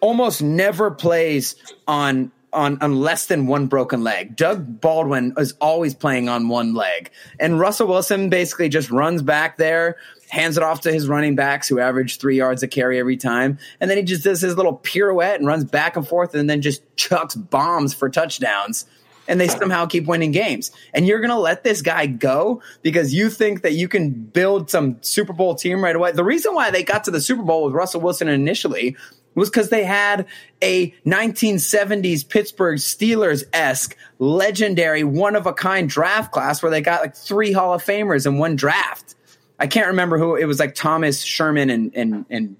almost 0.00 0.42
never 0.42 0.90
plays 0.90 1.56
on 1.88 2.32
on 2.52 2.78
on 2.80 3.00
less 3.00 3.26
than 3.26 3.46
one 3.46 3.66
broken 3.66 4.02
leg. 4.02 4.36
Doug 4.36 4.80
Baldwin 4.80 5.34
is 5.36 5.54
always 5.60 5.94
playing 5.94 6.28
on 6.28 6.48
one 6.48 6.74
leg. 6.74 7.10
And 7.40 7.58
Russell 7.58 7.88
Wilson 7.88 8.28
basically 8.28 8.68
just 8.68 8.90
runs 8.90 9.22
back 9.22 9.56
there, 9.56 9.96
hands 10.28 10.56
it 10.56 10.62
off 10.62 10.82
to 10.82 10.92
his 10.92 11.08
running 11.08 11.34
backs 11.34 11.68
who 11.68 11.80
average 11.80 12.18
3 12.18 12.36
yards 12.36 12.62
a 12.62 12.68
carry 12.68 12.98
every 12.98 13.16
time, 13.16 13.58
and 13.80 13.90
then 13.90 13.98
he 13.98 14.04
just 14.04 14.24
does 14.24 14.40
his 14.40 14.56
little 14.56 14.76
pirouette 14.76 15.36
and 15.36 15.46
runs 15.46 15.64
back 15.64 15.96
and 15.96 16.06
forth 16.06 16.34
and 16.34 16.48
then 16.48 16.60
just 16.60 16.82
chucks 16.96 17.34
bombs 17.34 17.94
for 17.94 18.08
touchdowns 18.08 18.86
and 19.28 19.40
they 19.40 19.48
somehow 19.48 19.86
keep 19.86 20.06
winning 20.06 20.32
games. 20.32 20.70
And 20.92 21.06
you're 21.06 21.20
going 21.20 21.30
to 21.30 21.38
let 21.38 21.64
this 21.64 21.82
guy 21.82 22.06
go 22.06 22.62
because 22.82 23.14
you 23.14 23.30
think 23.30 23.62
that 23.62 23.72
you 23.72 23.88
can 23.88 24.10
build 24.10 24.70
some 24.70 24.98
Super 25.00 25.32
Bowl 25.32 25.54
team 25.54 25.82
right 25.82 25.94
away. 25.94 26.12
The 26.12 26.24
reason 26.24 26.54
why 26.54 26.70
they 26.70 26.82
got 26.82 27.04
to 27.04 27.10
the 27.10 27.20
Super 27.20 27.42
Bowl 27.42 27.64
with 27.64 27.74
Russell 27.74 28.00
Wilson 28.00 28.28
initially 28.28 28.96
was 29.34 29.50
because 29.50 29.70
they 29.70 29.84
had 29.84 30.26
a 30.60 30.90
1970s 31.06 32.28
Pittsburgh 32.28 32.78
Steelers 32.78 33.44
esque 33.52 33.96
legendary 34.18 35.04
one 35.04 35.36
of 35.36 35.46
a 35.46 35.52
kind 35.52 35.88
draft 35.88 36.32
class 36.32 36.62
where 36.62 36.70
they 36.70 36.80
got 36.80 37.00
like 37.00 37.16
three 37.16 37.52
Hall 37.52 37.74
of 37.74 37.82
Famers 37.82 38.26
in 38.26 38.38
one 38.38 38.56
draft. 38.56 39.14
I 39.58 39.66
can't 39.66 39.88
remember 39.88 40.18
who 40.18 40.36
it 40.36 40.44
was 40.44 40.58
like 40.58 40.74
Thomas 40.74 41.22
Sherman 41.22 41.70
and, 41.70 41.92
and, 41.94 42.26
and 42.28 42.56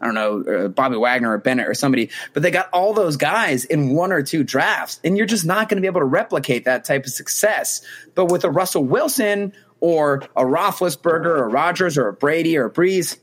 I 0.00 0.06
don't 0.06 0.14
know, 0.14 0.42
uh, 0.42 0.68
Bobby 0.68 0.96
Wagner 0.96 1.32
or 1.32 1.38
Bennett 1.38 1.68
or 1.68 1.74
somebody, 1.74 2.10
but 2.32 2.42
they 2.42 2.50
got 2.50 2.68
all 2.70 2.92
those 2.92 3.16
guys 3.16 3.64
in 3.64 3.94
one 3.94 4.12
or 4.12 4.22
two 4.22 4.44
drafts, 4.44 5.00
and 5.02 5.16
you're 5.16 5.26
just 5.26 5.44
not 5.44 5.68
going 5.68 5.76
to 5.76 5.80
be 5.80 5.88
able 5.88 6.00
to 6.00 6.06
replicate 6.06 6.64
that 6.64 6.84
type 6.84 7.04
of 7.04 7.12
success. 7.12 7.82
But 8.14 8.26
with 8.26 8.44
a 8.44 8.50
Russell 8.50 8.84
Wilson 8.84 9.52
or 9.80 10.22
a 10.36 10.42
Roethlisberger 10.42 11.26
or 11.26 11.48
Rodgers 11.48 11.98
or 11.98 12.08
a 12.08 12.12
Brady 12.12 12.56
or 12.56 12.66
a 12.66 12.70
Brees, 12.70 13.18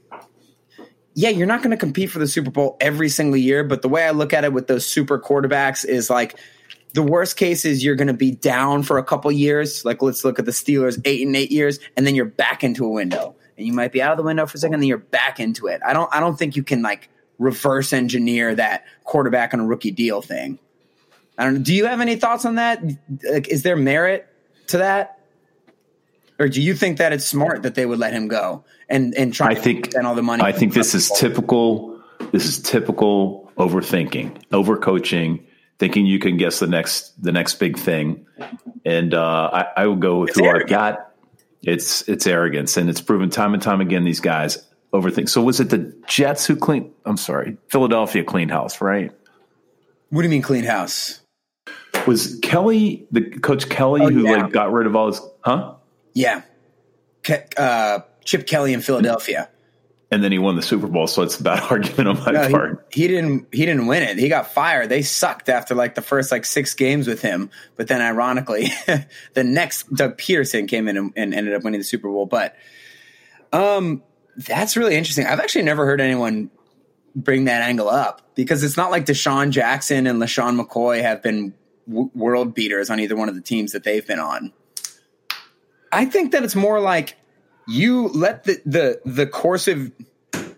yeah, 1.16 1.30
you're 1.30 1.48
not 1.48 1.64
going 1.64 1.72
to 1.72 1.78
compete 1.78 2.12
for 2.12 2.20
the 2.20 2.28
Super 2.28 2.52
Bowl 2.52 2.78
every 2.82 3.10
single 3.10 3.38
year. 3.38 3.64
But 3.64 3.82
the 3.82 3.90
way 3.90 4.04
I 4.04 4.12
look 4.12 4.34
at 4.34 4.44
it 4.44 4.54
with 4.54 4.68
those 4.68 4.86
super 4.86 5.18
quarterbacks 5.18 5.86
is 5.86 6.10
like 6.10 6.38
the 6.94 7.02
worst 7.02 7.38
case 7.38 7.66
is 7.66 7.84
you're 7.84 7.96
going 7.96 8.08
to 8.08 8.14
be 8.14 8.32
down 8.32 8.84
for 8.84 8.98
a 8.98 9.04
couple 9.04 9.32
years. 9.32 9.86
Like 9.86 10.02
let's 10.02 10.26
look 10.26 10.40
at 10.40 10.46
the 10.46 10.52
Steelers, 10.52 11.02
eight 11.06 11.26
and 11.26 11.36
eight 11.36 11.52
years, 11.52 11.80
and 11.96 12.06
then 12.06 12.16
you're 12.16 12.26
back 12.26 12.64
into 12.64 12.86
a 12.86 12.90
window, 12.90 13.34
and 13.58 13.66
you 13.66 13.74
might 13.74 13.94
be 13.94 14.02
out 14.02 14.12
of 14.12 14.18
the 14.18 14.24
window 14.24 14.46
for 14.46 14.58
a 14.58 14.60
second, 14.60 14.76
and 14.76 14.84
then 14.84 14.90
you're 14.90 14.98
back 14.98 15.40
into 15.40 15.68
it. 15.68 15.82
I 15.86 15.94
don't, 15.94 16.14
I 16.14 16.20
don't 16.20 16.38
think 16.38 16.58
you 16.58 16.64
can 16.64 16.82
like 16.82 17.10
reverse 17.40 17.94
engineer 17.94 18.54
that 18.56 18.86
quarterback 19.06 19.54
on 19.54 19.62
a 19.62 19.66
rookie 19.66 19.92
deal 19.92 20.22
thing. 20.22 20.60
I 21.38 21.46
don't. 21.46 21.64
Do 21.64 21.74
you 21.74 21.86
have 21.86 22.02
any 22.02 22.18
thoughts 22.18 22.46
on 22.46 22.56
that? 22.56 22.84
Like, 23.30 23.48
is 23.48 23.64
there 23.64 23.78
merit 23.78 24.28
to 24.68 24.80
that, 24.80 25.15
or 26.40 26.48
do 26.50 26.62
you 26.62 26.74
think 26.76 26.98
that 26.98 27.14
it's 27.14 27.26
smart 27.26 27.64
that 27.64 27.76
they 27.76 27.86
would 27.86 28.00
let 28.00 28.14
him 28.14 28.28
go 28.28 28.64
and 28.90 29.14
and 29.16 29.34
try 29.34 29.52
I 29.52 29.54
to 29.54 29.62
think 29.62 29.92
spend 29.92 30.08
all 30.08 30.16
the 30.16 30.24
money? 30.24 30.44
I 30.44 30.52
think 30.52 30.74
this 30.74 30.94
is 30.96 31.10
typical. 31.18 32.02
This 32.32 32.46
is 32.46 32.62
typical 32.62 33.52
overthinking, 33.58 34.42
overcoaching, 34.52 35.44
thinking 35.80 36.06
you 36.06 36.20
can 36.20 36.38
guess 36.38 36.60
the 36.60 36.68
next 36.68 37.22
the 37.22 37.32
next 37.32 37.56
big 37.56 37.78
thing. 37.78 38.26
And 38.86 39.14
uh, 39.14 39.50
I, 39.52 39.66
I 39.78 39.88
will 39.88 39.96
go 39.96 40.20
with 40.20 40.30
It's 40.30 40.40
who 40.40 40.48
I've 40.48 40.68
got. 40.68 41.12
It's 41.62 42.08
it's 42.08 42.28
arrogance, 42.28 42.78
and 42.78 42.90
it's 42.90 43.02
proven 43.02 43.30
time 43.30 43.54
and 43.54 43.62
time 43.64 43.82
again. 43.82 44.04
These 44.04 44.20
guys 44.20 44.64
overthink. 44.94 45.30
So 45.30 45.42
was 45.42 45.60
it 45.60 45.70
the 45.70 45.94
Jets 46.08 46.46
who 46.46 46.56
cleaned? 46.56 46.92
I'm 47.06 47.18
sorry, 47.18 47.58
Philadelphia 47.70 48.24
cleaned 48.24 48.52
house, 48.52 48.82
right? 48.82 49.12
What 50.10 50.22
do 50.22 50.28
you 50.28 50.32
mean 50.32 50.42
clean 50.42 50.64
house? 50.64 51.22
Was 52.06 52.40
Kelly 52.42 53.08
the 53.12 53.22
coach 53.22 53.68
Kelly 53.68 54.02
Oh, 54.04 54.10
who 54.10 54.24
yeah. 54.24 54.44
like 54.44 54.52
got 54.52 54.72
rid 54.72 54.86
of 54.86 54.96
all 54.96 55.08
his? 55.08 55.20
Huh? 55.42 55.74
Yeah, 56.16 56.42
Ke- 57.24 57.54
uh, 57.58 58.00
Chip 58.24 58.48
Kelly 58.48 58.74
in 58.74 58.82
Philadelphia. 58.82 59.50
And 60.12 60.24
then 60.24 60.32
he 60.32 60.38
won 60.40 60.56
the 60.56 60.62
Super 60.62 60.88
Bowl, 60.88 61.08
so 61.08 61.24
it's 61.24 61.40
a 61.40 61.44
bad 61.44 61.60
argument 61.70 62.08
on 62.08 62.24
my 62.24 62.32
No, 62.32 62.50
part. 62.50 62.88
he, 62.92 63.02
he 63.02 63.08
didn't. 63.08 63.48
He 63.52 63.66
didn't 63.66 63.88
win 63.88 64.02
it. 64.04 64.18
He 64.18 64.30
got 64.30 64.54
fired. 64.54 64.88
They 64.88 65.02
sucked 65.02 65.50
after 65.50 65.76
like 65.76 65.96
the 65.96 66.02
first 66.02 66.32
like 66.32 66.46
six 66.46 66.74
games 66.74 67.08
with 67.08 67.22
him. 67.22 67.50
But 67.76 67.88
then, 67.88 68.02
ironically, 68.02 68.70
the 69.34 69.44
next 69.44 69.94
Doug 69.94 70.18
Pederson 70.18 70.68
came 70.68 70.88
in 70.88 70.96
and, 70.96 71.14
and 71.16 71.34
ended 71.34 71.54
up 71.54 71.64
winning 71.64 71.80
the 71.80 71.84
Super 71.86 72.08
Bowl. 72.08 72.26
But 72.28 72.56
um, 73.52 74.04
that's 74.38 74.78
really 74.78 74.96
interesting. 74.96 75.26
I've 75.26 75.40
actually 75.40 75.64
never 75.64 75.86
heard 75.86 76.00
anyone 76.00 76.50
bring 77.16 77.46
that 77.46 77.62
angle 77.64 77.90
up 77.90 78.22
because 78.36 78.64
it's 78.64 78.78
not 78.78 78.92
like 78.92 79.06
DeSean 79.06 79.50
Jackson 79.50 80.06
and 80.08 80.22
LeSean 80.22 80.62
McCoy 80.62 81.02
have 81.02 81.24
been 81.24 81.54
w- 81.88 82.12
world 82.14 82.54
beaters 82.54 82.90
on 82.90 83.00
either 83.00 83.16
one 83.16 83.28
of 83.30 83.36
the 83.36 83.42
teams 83.42 83.72
that 83.72 83.84
they've 83.84 84.06
been 84.06 84.20
on. 84.20 84.54
I 85.96 86.04
think 86.04 86.34
that 86.34 86.44
it's 86.44 86.56
more 86.56 86.82
like 86.82 87.16
you 87.68 88.10
let 88.10 88.44
the 88.44 88.62
the 88.66 89.02
the 89.06 89.26
course 89.26 89.70
of 89.70 89.92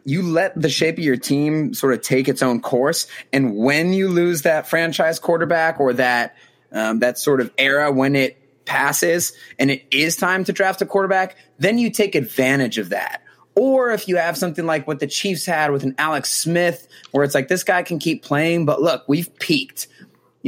you 0.04 0.24
let 0.24 0.60
the 0.60 0.70
shape 0.70 0.98
of 0.98 1.04
your 1.04 1.16
team 1.18 1.76
sort 1.76 1.94
of 1.94 2.02
take 2.02 2.28
its 2.28 2.42
own 2.42 2.60
course, 2.60 3.06
and 3.32 3.56
when 3.56 3.94
you 3.94 4.08
lose 4.08 4.42
that 4.42 4.68
franchise 4.68 5.20
quarterback 5.20 5.80
or 5.80 5.94
that 5.94 6.36
um, 6.72 7.00
that 7.00 7.20
sort 7.20 7.40
of 7.40 7.54
era 7.60 7.92
when 7.92 8.16
it 8.16 8.66
passes 8.66 9.32
and 9.60 9.70
it 9.70 9.86
is 9.92 10.16
time 10.16 10.44
to 10.44 10.52
draft 10.52 10.82
a 10.82 10.88
quarterback, 10.88 11.38
then 11.60 11.78
you 11.78 11.92
take 11.92 12.16
advantage 12.16 12.80
of 12.80 12.90
that. 12.90 13.22
Or 13.54 13.92
if 13.92 14.08
you 14.08 14.18
have 14.18 14.38
something 14.38 14.66
like 14.66 14.88
what 14.88 15.00
the 15.00 15.08
Chiefs 15.08 15.46
had 15.46 15.72
with 15.72 15.84
an 15.84 15.96
Alex 15.98 16.32
Smith, 16.32 16.88
where 17.12 17.24
it's 17.24 17.34
like 17.34 17.48
this 17.48 17.64
guy 17.64 17.84
can 17.84 18.00
keep 18.00 18.24
playing, 18.24 18.66
but 18.66 18.82
look, 18.82 19.04
we've 19.08 19.34
peaked. 19.40 19.88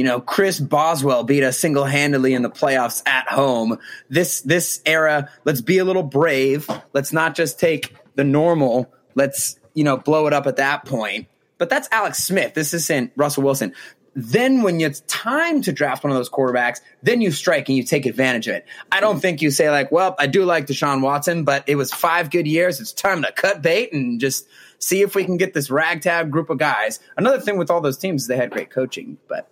You 0.00 0.06
know, 0.06 0.18
Chris 0.18 0.58
Boswell 0.58 1.24
beat 1.24 1.42
us 1.42 1.58
single 1.58 1.84
handedly 1.84 2.32
in 2.32 2.40
the 2.40 2.48
playoffs 2.48 3.06
at 3.06 3.28
home. 3.28 3.76
This 4.08 4.40
this 4.40 4.80
era, 4.86 5.28
let's 5.44 5.60
be 5.60 5.76
a 5.76 5.84
little 5.84 6.02
brave. 6.02 6.66
Let's 6.94 7.12
not 7.12 7.34
just 7.34 7.60
take 7.60 7.94
the 8.14 8.24
normal. 8.24 8.90
Let's 9.14 9.60
you 9.74 9.84
know 9.84 9.98
blow 9.98 10.26
it 10.26 10.32
up 10.32 10.46
at 10.46 10.56
that 10.56 10.86
point. 10.86 11.28
But 11.58 11.68
that's 11.68 11.86
Alex 11.92 12.16
Smith. 12.24 12.54
This 12.54 12.72
isn't 12.72 13.12
Russell 13.14 13.42
Wilson. 13.42 13.74
Then 14.14 14.62
when 14.62 14.80
it's 14.80 15.00
time 15.00 15.60
to 15.60 15.70
draft 15.70 16.02
one 16.02 16.12
of 16.12 16.16
those 16.16 16.30
quarterbacks, 16.30 16.80
then 17.02 17.20
you 17.20 17.30
strike 17.30 17.68
and 17.68 17.76
you 17.76 17.84
take 17.84 18.06
advantage 18.06 18.48
of 18.48 18.54
it. 18.54 18.66
I 18.90 19.00
don't 19.00 19.20
think 19.20 19.42
you 19.42 19.50
say 19.50 19.68
like, 19.68 19.92
well, 19.92 20.14
I 20.18 20.28
do 20.28 20.46
like 20.46 20.66
Deshaun 20.66 21.02
Watson, 21.02 21.44
but 21.44 21.64
it 21.66 21.76
was 21.76 21.92
five 21.92 22.30
good 22.30 22.46
years. 22.46 22.80
It's 22.80 22.94
time 22.94 23.20
to 23.20 23.32
cut 23.32 23.60
bait 23.60 23.92
and 23.92 24.18
just 24.18 24.48
see 24.78 25.02
if 25.02 25.14
we 25.14 25.24
can 25.24 25.36
get 25.36 25.52
this 25.52 25.68
ragtag 25.68 26.30
group 26.30 26.48
of 26.48 26.56
guys. 26.56 27.00
Another 27.18 27.38
thing 27.38 27.58
with 27.58 27.70
all 27.70 27.82
those 27.82 27.98
teams 27.98 28.22
is 28.22 28.28
they 28.28 28.38
had 28.38 28.50
great 28.50 28.70
coaching, 28.70 29.18
but 29.28 29.46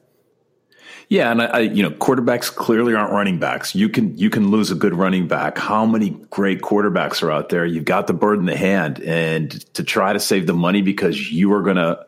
Yeah, 1.10 1.30
and 1.30 1.40
I, 1.40 1.46
I, 1.46 1.58
you 1.60 1.82
know, 1.82 1.90
quarterbacks 1.90 2.54
clearly 2.54 2.94
aren't 2.94 3.12
running 3.12 3.38
backs. 3.38 3.74
You 3.74 3.88
can 3.88 4.16
you 4.18 4.28
can 4.28 4.50
lose 4.50 4.70
a 4.70 4.74
good 4.74 4.94
running 4.94 5.26
back. 5.26 5.56
How 5.56 5.86
many 5.86 6.10
great 6.30 6.60
quarterbacks 6.60 7.22
are 7.22 7.30
out 7.30 7.48
there? 7.48 7.64
You've 7.64 7.86
got 7.86 8.06
the 8.06 8.12
bird 8.12 8.38
in 8.40 8.44
the 8.44 8.56
hand, 8.56 9.00
and 9.00 9.50
to 9.74 9.82
try 9.82 10.12
to 10.12 10.20
save 10.20 10.46
the 10.46 10.52
money 10.52 10.82
because 10.82 11.32
you 11.32 11.52
are 11.54 11.62
gonna 11.62 12.04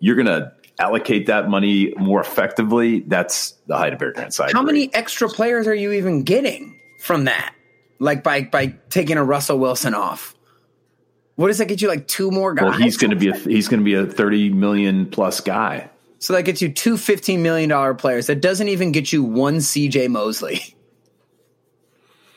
you're 0.00 0.16
gonna 0.16 0.52
allocate 0.80 1.26
that 1.26 1.48
money 1.48 1.94
more 1.96 2.20
effectively. 2.20 3.00
That's 3.00 3.52
the 3.68 3.76
height 3.76 3.92
of 3.92 4.02
arrogance. 4.02 4.40
I 4.40 4.50
how 4.50 4.62
agree. 4.62 4.72
many 4.72 4.94
extra 4.94 5.28
players 5.28 5.68
are 5.68 5.74
you 5.74 5.92
even 5.92 6.24
getting 6.24 6.76
from 6.98 7.26
that? 7.26 7.54
Like 8.00 8.24
by 8.24 8.42
by 8.42 8.74
taking 8.88 9.16
a 9.16 9.22
Russell 9.22 9.60
Wilson 9.60 9.94
off. 9.94 10.34
What 11.36 11.46
does 11.46 11.58
that 11.58 11.66
get 11.66 11.80
you? 11.80 11.88
Like 11.88 12.08
two 12.08 12.30
more 12.30 12.52
guys? 12.52 12.64
Well, 12.64 12.72
he's 12.72 12.96
going 12.96 13.12
to 13.12 13.16
be 13.16 13.28
a 13.28 13.36
he's 13.36 13.68
going 13.68 13.80
to 13.80 13.84
be 13.84 13.94
a 13.94 14.06
thirty 14.06 14.50
million 14.50 15.06
plus 15.06 15.40
guy. 15.40 15.88
So 16.20 16.34
that 16.34 16.42
gets 16.42 16.62
you 16.62 16.68
two 16.68 16.94
$15 16.94 17.40
million 17.40 17.96
players. 17.96 18.26
That 18.28 18.40
doesn't 18.40 18.68
even 18.68 18.92
get 18.92 19.12
you 19.12 19.24
one 19.24 19.56
CJ 19.56 20.08
Mosley. 20.08 20.76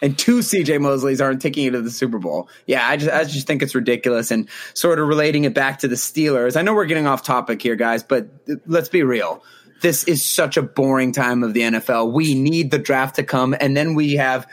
And 0.02 0.20
two 0.20 0.40
CJ 0.40 0.80
Mosleys 0.80 1.24
aren't 1.24 1.42
taking 1.42 1.64
you 1.64 1.72
to 1.72 1.82
the 1.82 1.90
Super 1.90 2.20
Bowl. 2.20 2.50
Yeah, 2.68 2.86
I 2.86 2.98
just 2.98 3.10
I 3.10 3.24
just 3.24 3.48
think 3.48 3.64
it's 3.64 3.74
ridiculous 3.74 4.32
and 4.32 4.50
sort 4.74 5.00
of 5.00 5.08
relating 5.08 5.46
it 5.46 5.54
back 5.54 5.80
to 5.80 5.88
the 5.88 5.96
Steelers. 5.96 6.58
I 6.58 6.62
know 6.62 6.74
we're 6.74 6.88
getting 6.88 7.08
off 7.08 7.24
topic 7.24 7.62
here, 7.62 7.78
guys, 7.78 8.04
but 8.04 8.28
let's 8.66 8.90
be 8.90 9.02
real. 9.02 9.42
This 9.82 10.04
is 10.04 10.22
such 10.22 10.58
a 10.58 10.62
boring 10.62 11.14
time 11.14 11.42
of 11.42 11.54
the 11.54 11.62
NFL. 11.62 12.12
We 12.12 12.36
need 12.36 12.70
the 12.70 12.80
draft 12.80 13.16
to 13.16 13.24
come, 13.24 13.56
and 13.62 13.78
then 13.78 13.96
we 13.96 14.16
have 14.16 14.46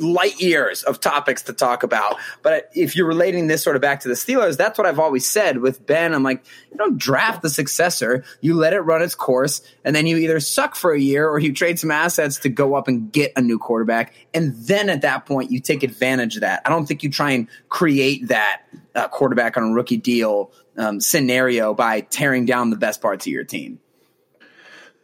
light 0.00 0.40
years 0.40 0.82
of 0.82 1.00
topics 1.00 1.42
to 1.42 1.52
talk 1.52 1.82
about. 1.82 2.16
But 2.42 2.70
if 2.74 2.94
you're 2.94 3.06
relating 3.06 3.46
this 3.46 3.62
sort 3.62 3.76
of 3.76 3.82
back 3.82 4.00
to 4.00 4.08
the 4.08 4.14
Steelers, 4.14 4.56
that's 4.56 4.78
what 4.78 4.86
I've 4.86 4.98
always 4.98 5.26
said 5.26 5.58
with 5.58 5.86
Ben. 5.86 6.14
I'm 6.14 6.22
like, 6.22 6.44
you 6.70 6.76
don't 6.76 6.98
draft 6.98 7.42
the 7.42 7.50
successor, 7.50 8.24
you 8.40 8.54
let 8.54 8.72
it 8.72 8.80
run 8.80 9.02
its 9.02 9.14
course, 9.14 9.62
and 9.84 9.96
then 9.96 10.06
you 10.06 10.16
either 10.18 10.40
suck 10.40 10.74
for 10.74 10.92
a 10.92 11.00
year 11.00 11.28
or 11.28 11.38
you 11.38 11.52
trade 11.52 11.78
some 11.78 11.90
assets 11.90 12.38
to 12.40 12.48
go 12.48 12.74
up 12.74 12.88
and 12.88 13.10
get 13.12 13.32
a 13.36 13.40
new 13.40 13.58
quarterback. 13.58 14.14
And 14.34 14.54
then 14.56 14.90
at 14.90 15.02
that 15.02 15.26
point, 15.26 15.50
you 15.50 15.60
take 15.60 15.82
advantage 15.82 16.36
of 16.36 16.42
that. 16.42 16.62
I 16.64 16.68
don't 16.68 16.86
think 16.86 17.02
you 17.02 17.10
try 17.10 17.30
and 17.30 17.48
create 17.68 18.28
that 18.28 18.62
uh, 18.94 19.08
quarterback 19.08 19.56
on 19.56 19.62
a 19.64 19.72
rookie 19.72 19.96
deal 19.96 20.52
um, 20.76 21.00
scenario 21.00 21.74
by 21.74 22.02
tearing 22.02 22.46
down 22.46 22.70
the 22.70 22.76
best 22.76 23.00
parts 23.00 23.26
of 23.26 23.32
your 23.32 23.44
team. 23.44 23.80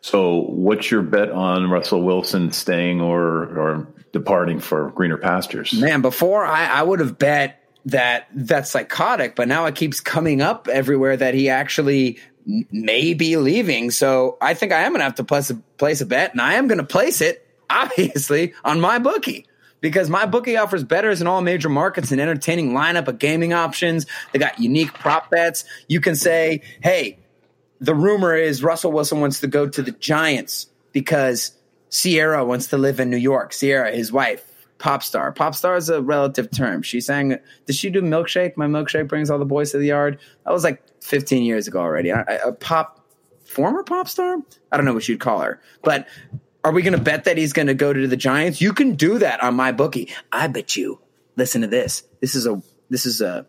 So, 0.00 0.42
what's 0.42 0.90
your 0.90 1.02
bet 1.02 1.30
on 1.30 1.68
Russell 1.68 2.02
Wilson 2.02 2.52
staying 2.52 3.00
or 3.00 3.18
or 3.18 3.88
departing 4.16 4.60
for 4.60 4.90
greener 4.90 5.18
pastures? 5.18 5.72
Man, 5.72 6.00
before 6.00 6.44
I, 6.44 6.66
I 6.66 6.82
would 6.82 7.00
have 7.00 7.18
bet 7.18 7.62
that 7.86 8.28
that's 8.34 8.70
psychotic, 8.70 9.36
but 9.36 9.46
now 9.46 9.66
it 9.66 9.74
keeps 9.74 10.00
coming 10.00 10.40
up 10.40 10.68
everywhere 10.68 11.16
that 11.16 11.34
he 11.34 11.48
actually 11.48 12.18
may 12.70 13.14
be 13.14 13.36
leaving. 13.36 13.90
So 13.90 14.38
I 14.40 14.54
think 14.54 14.72
I 14.72 14.82
am 14.82 14.92
going 14.92 15.00
to 15.00 15.04
have 15.04 15.16
to 15.16 15.24
place 15.24 15.50
a, 15.50 15.56
place 15.78 16.00
a 16.00 16.06
bet, 16.06 16.32
and 16.32 16.40
I 16.40 16.54
am 16.54 16.68
going 16.68 16.78
to 16.78 16.84
place 16.84 17.20
it, 17.20 17.46
obviously, 17.70 18.54
on 18.64 18.80
my 18.80 18.98
bookie. 18.98 19.46
Because 19.82 20.08
my 20.08 20.24
bookie 20.24 20.56
offers 20.56 20.82
betters 20.82 21.20
in 21.20 21.26
all 21.26 21.42
major 21.42 21.68
markets 21.68 22.10
an 22.10 22.18
entertaining 22.18 22.72
lineup 22.72 23.08
of 23.08 23.18
gaming 23.18 23.52
options. 23.52 24.06
They 24.32 24.38
got 24.38 24.58
unique 24.58 24.94
prop 24.94 25.30
bets. 25.30 25.64
You 25.86 26.00
can 26.00 26.16
say, 26.16 26.62
hey, 26.82 27.18
the 27.80 27.94
rumor 27.94 28.34
is 28.34 28.62
Russell 28.62 28.90
Wilson 28.90 29.20
wants 29.20 29.40
to 29.40 29.46
go 29.46 29.68
to 29.68 29.82
the 29.82 29.92
Giants 29.92 30.68
because 30.92 31.55
Ciara 31.90 32.44
wants 32.44 32.68
to 32.68 32.76
live 32.78 33.00
in 33.00 33.10
New 33.10 33.16
York. 33.16 33.52
Ciara, 33.52 33.92
his 33.92 34.12
wife, 34.12 34.50
pop 34.78 35.02
star. 35.02 35.32
Pop 35.32 35.54
star 35.54 35.76
is 35.76 35.88
a 35.88 36.02
relative 36.02 36.50
term. 36.50 36.82
She 36.82 37.00
sang, 37.00 37.38
did 37.66 37.76
she 37.76 37.90
do 37.90 38.02
Milkshake? 38.02 38.56
My 38.56 38.66
milkshake 38.66 39.08
brings 39.08 39.30
all 39.30 39.38
the 39.38 39.44
boys 39.44 39.70
to 39.72 39.78
the 39.78 39.86
yard. 39.86 40.18
That 40.44 40.52
was 40.52 40.64
like 40.64 40.82
15 41.02 41.42
years 41.42 41.68
ago 41.68 41.78
already. 41.80 42.12
I- 42.12 42.22
A 42.44 42.52
pop, 42.52 43.04
former 43.44 43.82
pop 43.82 44.08
star? 44.08 44.36
I 44.72 44.76
don't 44.76 44.84
know 44.86 44.94
what 44.94 45.08
you'd 45.08 45.20
call 45.20 45.40
her. 45.40 45.60
But 45.82 46.06
are 46.64 46.72
we 46.72 46.82
going 46.82 46.96
to 46.96 47.02
bet 47.02 47.24
that 47.24 47.38
he's 47.38 47.52
going 47.52 47.68
to 47.68 47.74
go 47.74 47.92
to 47.92 48.06
the 48.08 48.16
Giants? 48.16 48.60
You 48.60 48.72
can 48.72 48.96
do 48.96 49.18
that 49.20 49.42
on 49.42 49.54
my 49.54 49.72
bookie. 49.72 50.10
I 50.32 50.48
bet 50.48 50.76
you. 50.76 51.00
Listen 51.36 51.60
to 51.60 51.68
this. 51.68 52.02
This 52.20 52.34
is 52.34 52.46
a, 52.46 52.60
this 52.90 53.06
is 53.06 53.20
a, 53.20 53.46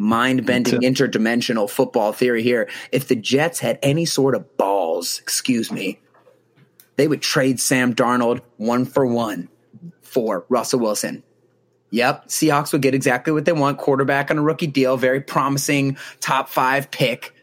mind 0.00 0.46
bending 0.46 0.80
interdimensional 0.82 1.68
football 1.68 2.12
theory 2.12 2.42
here. 2.42 2.68
If 2.92 3.08
the 3.08 3.16
Jets 3.16 3.58
had 3.58 3.80
any 3.82 4.04
sort 4.04 4.36
of 4.36 4.56
balls, 4.56 5.18
excuse 5.20 5.72
me, 5.72 5.98
they 6.98 7.08
would 7.08 7.22
trade 7.22 7.60
Sam 7.60 7.94
Darnold 7.94 8.40
one 8.58 8.84
for 8.84 9.06
one 9.06 9.48
for 10.02 10.44
Russell 10.48 10.80
Wilson. 10.80 11.22
Yep, 11.90 12.26
Seahawks 12.26 12.72
would 12.72 12.82
get 12.82 12.94
exactly 12.94 13.32
what 13.32 13.46
they 13.46 13.52
want 13.52 13.78
quarterback 13.78 14.30
on 14.30 14.36
a 14.36 14.42
rookie 14.42 14.66
deal, 14.66 14.98
very 14.98 15.22
promising 15.22 15.96
top 16.20 16.50
five 16.50 16.90
pick. 16.90 17.34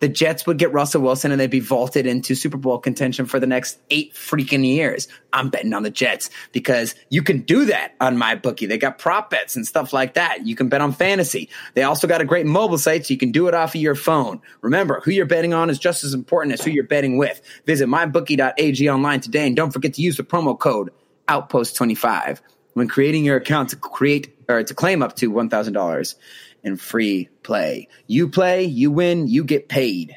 The 0.00 0.08
Jets 0.08 0.46
would 0.46 0.58
get 0.58 0.72
Russell 0.72 1.02
Wilson 1.02 1.32
and 1.32 1.40
they'd 1.40 1.50
be 1.50 1.60
vaulted 1.60 2.06
into 2.06 2.34
Super 2.34 2.56
Bowl 2.56 2.78
contention 2.78 3.26
for 3.26 3.40
the 3.40 3.46
next 3.46 3.78
eight 3.90 4.14
freaking 4.14 4.64
years. 4.64 5.08
I'm 5.32 5.50
betting 5.50 5.74
on 5.74 5.82
the 5.82 5.90
Jets 5.90 6.30
because 6.52 6.94
you 7.10 7.22
can 7.22 7.40
do 7.40 7.64
that 7.66 7.94
on 8.00 8.16
my 8.16 8.34
bookie. 8.34 8.66
They 8.66 8.78
got 8.78 8.98
prop 8.98 9.30
bets 9.30 9.56
and 9.56 9.66
stuff 9.66 9.92
like 9.92 10.14
that. 10.14 10.46
You 10.46 10.54
can 10.54 10.68
bet 10.68 10.80
on 10.80 10.92
fantasy. 10.92 11.48
They 11.74 11.82
also 11.82 12.06
got 12.06 12.20
a 12.20 12.24
great 12.24 12.46
mobile 12.46 12.78
site 12.78 13.06
so 13.06 13.14
you 13.14 13.18
can 13.18 13.32
do 13.32 13.48
it 13.48 13.54
off 13.54 13.74
of 13.74 13.80
your 13.80 13.94
phone. 13.94 14.40
Remember, 14.60 15.00
who 15.04 15.10
you're 15.10 15.26
betting 15.26 15.52
on 15.52 15.70
is 15.70 15.78
just 15.78 16.04
as 16.04 16.14
important 16.14 16.54
as 16.54 16.64
who 16.64 16.70
you're 16.70 16.84
betting 16.84 17.18
with. 17.18 17.40
Visit 17.66 17.88
mybookie.ag 17.88 18.90
online 18.90 19.20
today 19.20 19.46
and 19.46 19.56
don't 19.56 19.72
forget 19.72 19.94
to 19.94 20.02
use 20.02 20.16
the 20.16 20.24
promo 20.24 20.58
code 20.58 20.90
Outpost25 21.28 22.40
when 22.74 22.88
creating 22.88 23.24
your 23.24 23.36
account 23.36 23.70
to 23.70 23.76
create 23.76 24.34
or 24.48 24.62
to 24.62 24.74
claim 24.74 25.02
up 25.02 25.16
to 25.16 25.30
$1,000 25.30 26.14
in 26.62 26.76
free 26.76 27.28
play. 27.42 27.88
You 28.06 28.28
play, 28.28 28.64
you 28.64 28.90
win, 28.90 29.28
you 29.28 29.44
get 29.44 29.68
paid. 29.68 30.16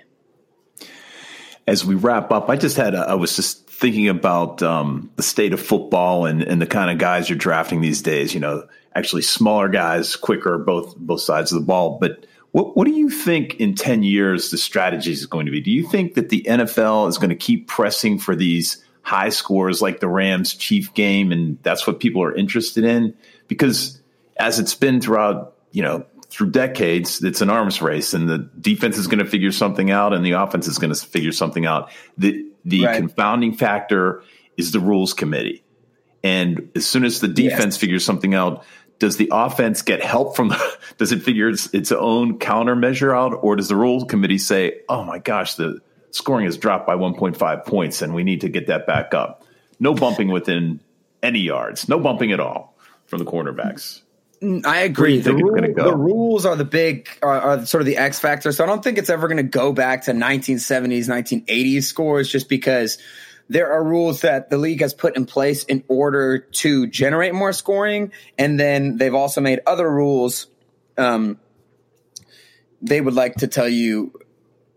As 1.67 1.85
we 1.85 1.95
wrap 1.95 2.31
up, 2.31 2.49
I 2.49 2.55
just 2.55 2.75
had, 2.75 2.95
a, 2.95 2.99
I 2.99 3.13
was 3.13 3.35
just 3.35 3.69
thinking 3.69 4.07
about 4.07 4.61
um, 4.61 5.11
the 5.15 5.23
state 5.23 5.53
of 5.53 5.59
football 5.59 6.25
and, 6.25 6.43
and 6.43 6.61
the 6.61 6.67
kind 6.67 6.91
of 6.91 6.99
guys 6.99 7.29
you're 7.29 7.37
drafting 7.37 7.81
these 7.81 8.01
days. 8.01 8.33
You 8.33 8.39
know, 8.39 8.67
actually 8.95 9.23
smaller 9.23 9.69
guys, 9.69 10.15
quicker, 10.15 10.57
both 10.57 10.95
both 10.97 11.21
sides 11.21 11.51
of 11.51 11.59
the 11.59 11.65
ball. 11.65 11.97
But 11.99 12.25
what 12.51 12.77
what 12.77 12.85
do 12.85 12.93
you 12.93 13.09
think 13.09 13.55
in 13.55 13.75
ten 13.75 14.03
years 14.03 14.51
the 14.51 14.57
strategy 14.57 15.11
is 15.11 15.25
going 15.25 15.47
to 15.47 15.51
be? 15.51 15.61
Do 15.61 15.71
you 15.71 15.87
think 15.87 16.13
that 16.13 16.29
the 16.29 16.43
NFL 16.43 17.09
is 17.09 17.17
going 17.17 17.29
to 17.29 17.35
keep 17.35 17.67
pressing 17.67 18.19
for 18.19 18.35
these 18.35 18.83
high 19.01 19.29
scores 19.29 19.81
like 19.81 19.99
the 19.99 20.07
Rams 20.07 20.53
Chief 20.53 20.93
game, 20.93 21.31
and 21.31 21.57
that's 21.63 21.87
what 21.87 21.99
people 21.99 22.21
are 22.21 22.35
interested 22.35 22.83
in? 22.83 23.15
Because 23.47 23.99
as 24.37 24.59
it's 24.59 24.75
been 24.75 25.01
throughout, 25.01 25.55
you 25.71 25.81
know, 25.81 26.05
through 26.31 26.49
decades, 26.51 27.21
it's 27.23 27.41
an 27.41 27.49
arms 27.49 27.81
race, 27.81 28.13
and 28.13 28.27
the 28.27 28.37
defense 28.59 28.97
is 28.97 29.07
going 29.07 29.19
to 29.19 29.25
figure 29.29 29.51
something 29.51 29.91
out, 29.91 30.13
and 30.13 30.25
the 30.25 30.31
offense 30.31 30.67
is 30.67 30.77
going 30.79 30.93
to 30.93 30.99
figure 31.05 31.31
something 31.33 31.65
out. 31.65 31.91
The 32.17 32.45
the 32.63 32.85
Right. 32.85 32.95
confounding 32.97 33.53
factor 33.53 34.23
is 34.55 34.71
the 34.71 34.79
rules 34.79 35.13
committee, 35.13 35.63
and 36.23 36.69
as 36.75 36.85
soon 36.85 37.03
as 37.05 37.19
the 37.19 37.27
defense 37.27 37.75
Yes. 37.75 37.77
figures 37.77 38.05
something 38.05 38.33
out, 38.33 38.63
does 38.99 39.17
the 39.17 39.29
offense 39.31 39.81
get 39.81 40.03
help 40.03 40.35
from? 40.35 40.49
The, 40.49 40.77
does 40.97 41.11
it 41.11 41.23
figure 41.23 41.49
its, 41.49 41.73
its 41.73 41.91
own 41.91 42.37
countermeasure 42.39 43.15
out, 43.15 43.37
or 43.41 43.55
does 43.55 43.67
the 43.67 43.75
rules 43.75 44.05
committee 44.05 44.37
say, 44.37 44.81
"Oh 44.87 45.03
my 45.03 45.17
gosh, 45.19 45.55
the 45.55 45.79
scoring 46.11 46.45
has 46.45 46.57
dropped 46.57 46.85
by 46.87 46.95
1.5 46.95 47.65
points, 47.65 48.01
and 48.01 48.13
we 48.13 48.23
need 48.23 48.41
to 48.41 48.49
get 48.49 48.67
that 48.67 48.85
back 48.87 49.13
up"? 49.13 49.43
No 49.79 49.93
bumping 49.95 50.27
within 50.29 50.79
any 51.23 51.39
yards, 51.39 51.89
no 51.89 51.99
bumping 51.99 52.31
at 52.31 52.39
all 52.39 52.77
from 53.07 53.19
the 53.19 53.25
cornerbacks. 53.25 54.01
I 54.41 54.79
agree. 54.81 55.19
the, 55.19 55.35
rule- 55.35 55.73
go? 55.73 55.83
the 55.83 55.95
rules 55.95 56.45
are 56.45 56.55
the 56.55 56.65
big, 56.65 57.07
are, 57.21 57.39
are 57.39 57.65
sort 57.65 57.81
of 57.81 57.85
the 57.85 57.97
X 57.97 58.19
factor. 58.19 58.51
So 58.51 58.63
I 58.63 58.67
don't 58.67 58.83
think 58.83 58.97
it's 58.97 59.09
ever 59.09 59.27
going 59.27 59.37
to 59.37 59.43
go 59.43 59.71
back 59.71 60.05
to 60.05 60.11
1970s, 60.13 61.07
1980s 61.07 61.83
scores 61.83 62.29
just 62.29 62.49
because 62.49 62.97
there 63.49 63.71
are 63.71 63.83
rules 63.83 64.21
that 64.21 64.49
the 64.49 64.57
league 64.57 64.81
has 64.81 64.93
put 64.93 65.15
in 65.15 65.25
place 65.25 65.63
in 65.65 65.83
order 65.87 66.39
to 66.39 66.87
generate 66.87 67.35
more 67.35 67.53
scoring. 67.53 68.13
And 68.37 68.59
then 68.59 68.97
they've 68.97 69.13
also 69.13 69.41
made 69.41 69.59
other 69.67 69.89
rules. 69.89 70.47
Um, 70.97 71.39
they 72.81 72.99
would 72.99 73.13
like 73.13 73.35
to 73.35 73.47
tell 73.47 73.69
you 73.69 74.13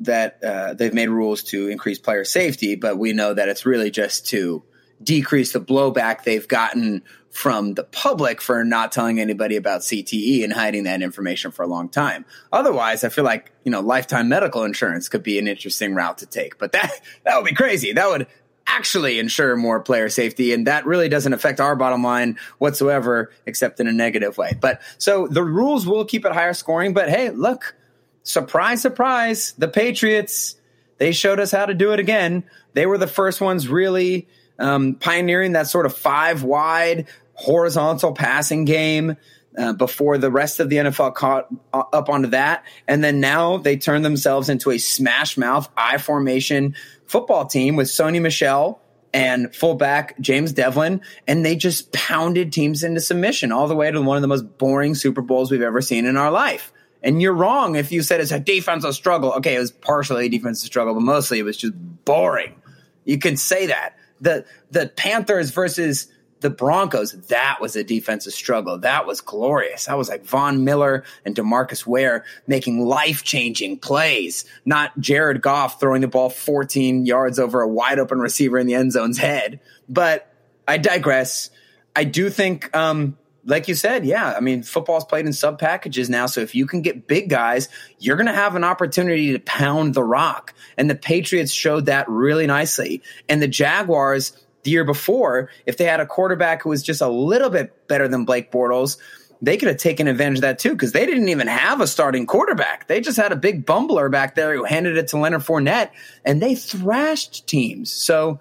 that 0.00 0.42
uh, 0.44 0.74
they've 0.74 0.92
made 0.92 1.08
rules 1.08 1.42
to 1.44 1.68
increase 1.68 1.98
player 1.98 2.24
safety, 2.24 2.74
but 2.74 2.98
we 2.98 3.12
know 3.12 3.32
that 3.32 3.48
it's 3.48 3.64
really 3.64 3.90
just 3.90 4.26
to 4.28 4.62
decrease 5.04 5.52
the 5.52 5.60
blowback 5.60 6.24
they've 6.24 6.48
gotten 6.48 7.02
from 7.30 7.74
the 7.74 7.82
public 7.82 8.40
for 8.40 8.62
not 8.62 8.92
telling 8.92 9.18
anybody 9.18 9.56
about 9.56 9.80
CTE 9.80 10.44
and 10.44 10.52
hiding 10.52 10.84
that 10.84 11.02
information 11.02 11.50
for 11.50 11.64
a 11.64 11.66
long 11.66 11.88
time. 11.88 12.24
Otherwise, 12.52 13.02
I 13.02 13.08
feel 13.08 13.24
like, 13.24 13.50
you 13.64 13.72
know, 13.72 13.80
lifetime 13.80 14.28
medical 14.28 14.62
insurance 14.62 15.08
could 15.08 15.24
be 15.24 15.38
an 15.40 15.48
interesting 15.48 15.96
route 15.96 16.18
to 16.18 16.26
take, 16.26 16.58
but 16.58 16.70
that, 16.72 16.92
that 17.24 17.36
would 17.36 17.44
be 17.44 17.54
crazy. 17.54 17.92
That 17.92 18.08
would 18.08 18.28
actually 18.68 19.18
ensure 19.18 19.56
more 19.56 19.80
player 19.80 20.08
safety. 20.08 20.52
And 20.52 20.66
that 20.68 20.86
really 20.86 21.08
doesn't 21.08 21.32
affect 21.32 21.60
our 21.60 21.74
bottom 21.74 22.04
line 22.04 22.38
whatsoever, 22.58 23.32
except 23.46 23.80
in 23.80 23.88
a 23.88 23.92
negative 23.92 24.38
way. 24.38 24.56
But 24.58 24.80
so 24.98 25.26
the 25.26 25.42
rules 25.42 25.86
will 25.86 26.04
keep 26.04 26.24
it 26.24 26.32
higher 26.32 26.54
scoring, 26.54 26.94
but 26.94 27.08
hey, 27.08 27.30
look, 27.30 27.74
surprise, 28.22 28.80
surprise, 28.80 29.54
the 29.58 29.68
Patriots, 29.68 30.56
they 30.98 31.10
showed 31.10 31.40
us 31.40 31.50
how 31.50 31.66
to 31.66 31.74
do 31.74 31.92
it 31.92 31.98
again. 31.98 32.44
They 32.74 32.86
were 32.86 32.98
the 32.98 33.06
first 33.06 33.40
ones 33.40 33.68
really 33.68 34.28
um, 34.58 34.94
pioneering 34.94 35.52
that 35.52 35.68
sort 35.68 35.86
of 35.86 35.96
five 35.96 36.42
wide 36.42 37.06
horizontal 37.34 38.12
passing 38.12 38.64
game. 38.64 39.16
Uh, 39.56 39.72
before 39.72 40.18
the 40.18 40.32
rest 40.32 40.58
of 40.58 40.68
the 40.68 40.74
NFL 40.74 41.14
caught 41.14 41.46
uh, 41.72 41.84
up 41.92 42.08
onto 42.08 42.30
that. 42.30 42.64
And 42.88 43.04
then 43.04 43.20
now 43.20 43.58
they 43.58 43.76
turn 43.76 44.02
themselves 44.02 44.48
into 44.48 44.72
a 44.72 44.78
smash 44.78 45.36
mouth 45.36 45.70
I 45.76 45.98
formation 45.98 46.74
football 47.06 47.46
team 47.46 47.76
with 47.76 47.86
Sony 47.86 48.20
Michel 48.20 48.80
and 49.12 49.54
fullback 49.54 50.18
James 50.18 50.52
Develin. 50.52 51.00
And 51.28 51.46
they 51.46 51.54
just 51.54 51.92
pounded 51.92 52.52
teams 52.52 52.82
into 52.82 53.00
submission 53.00 53.52
all 53.52 53.68
the 53.68 53.76
way 53.76 53.90
to 53.90 54.02
one 54.02 54.16
of 54.16 54.22
the 54.22 54.28
most 54.28 54.58
boring 54.58 54.96
Super 54.96 55.22
Bowls 55.22 55.52
we've 55.52 55.62
ever 55.62 55.80
seen 55.80 56.04
in 56.04 56.16
our 56.16 56.32
life. 56.32 56.72
And 57.00 57.22
you're 57.22 57.34
wrong 57.34 57.76
if 57.76 57.92
you 57.92 58.02
said 58.02 58.20
it's 58.20 58.32
a 58.32 58.40
defensive 58.40 58.94
struggle. 58.94 59.34
Okay, 59.34 59.54
it 59.54 59.60
was 59.60 59.70
partially 59.70 60.26
a 60.26 60.28
defensive 60.28 60.66
struggle, 60.66 60.94
but 60.94 61.02
mostly 61.02 61.38
it 61.38 61.44
was 61.44 61.56
just 61.56 61.74
boring. 62.04 62.60
You 63.04 63.18
can 63.18 63.36
say 63.36 63.66
that. 63.66 63.96
The 64.24 64.44
the 64.70 64.88
Panthers 64.88 65.50
versus 65.50 66.08
the 66.40 66.50
Broncos, 66.50 67.12
that 67.28 67.58
was 67.60 67.74
a 67.74 67.82
defensive 67.82 68.34
struggle. 68.34 68.78
That 68.78 69.06
was 69.06 69.22
glorious. 69.22 69.86
That 69.86 69.96
was 69.96 70.10
like 70.10 70.26
Von 70.26 70.62
Miller 70.62 71.04
and 71.24 71.34
Demarcus 71.34 71.86
Ware 71.86 72.24
making 72.46 72.84
life 72.84 73.22
changing 73.24 73.78
plays, 73.78 74.44
not 74.66 74.98
Jared 75.00 75.40
Goff 75.40 75.80
throwing 75.80 76.02
the 76.02 76.08
ball 76.08 76.28
14 76.28 77.06
yards 77.06 77.38
over 77.38 77.62
a 77.62 77.68
wide 77.68 77.98
open 77.98 78.18
receiver 78.18 78.58
in 78.58 78.66
the 78.66 78.74
end 78.74 78.92
zone's 78.92 79.16
head. 79.16 79.58
But 79.88 80.30
I 80.68 80.76
digress. 80.76 81.48
I 81.96 82.04
do 82.04 82.28
think, 82.28 82.74
um, 82.76 83.16
like 83.46 83.68
you 83.68 83.74
said, 83.74 84.04
yeah, 84.04 84.34
I 84.36 84.40
mean, 84.40 84.62
football's 84.62 85.04
played 85.04 85.26
in 85.26 85.32
sub 85.32 85.58
packages 85.58 86.08
now. 86.08 86.26
So 86.26 86.40
if 86.40 86.54
you 86.54 86.66
can 86.66 86.82
get 86.82 87.06
big 87.06 87.28
guys, 87.28 87.68
you're 87.98 88.16
going 88.16 88.26
to 88.26 88.32
have 88.32 88.56
an 88.56 88.64
opportunity 88.64 89.32
to 89.32 89.38
pound 89.38 89.94
the 89.94 90.02
rock. 90.02 90.54
And 90.76 90.88
the 90.88 90.94
Patriots 90.94 91.52
showed 91.52 91.86
that 91.86 92.08
really 92.08 92.46
nicely. 92.46 93.02
And 93.28 93.42
the 93.42 93.48
Jaguars, 93.48 94.32
the 94.62 94.70
year 94.70 94.84
before, 94.84 95.50
if 95.66 95.76
they 95.76 95.84
had 95.84 96.00
a 96.00 96.06
quarterback 96.06 96.62
who 96.62 96.70
was 96.70 96.82
just 96.82 97.00
a 97.00 97.08
little 97.08 97.50
bit 97.50 97.86
better 97.86 98.08
than 98.08 98.24
Blake 98.24 98.50
Bortles, 98.50 98.96
they 99.42 99.58
could 99.58 99.68
have 99.68 99.76
taken 99.76 100.08
advantage 100.08 100.38
of 100.38 100.42
that 100.42 100.58
too 100.58 100.70
because 100.70 100.92
they 100.92 101.04
didn't 101.04 101.28
even 101.28 101.46
have 101.46 101.82
a 101.82 101.86
starting 101.86 102.26
quarterback. 102.26 102.88
They 102.88 103.00
just 103.00 103.18
had 103.18 103.30
a 103.30 103.36
big 103.36 103.66
bumbler 103.66 104.10
back 104.10 104.36
there 104.36 104.56
who 104.56 104.64
handed 104.64 104.96
it 104.96 105.08
to 105.08 105.18
Leonard 105.18 105.42
Fournette, 105.42 105.90
and 106.24 106.40
they 106.40 106.54
thrashed 106.54 107.46
teams. 107.46 107.92
So, 107.92 108.40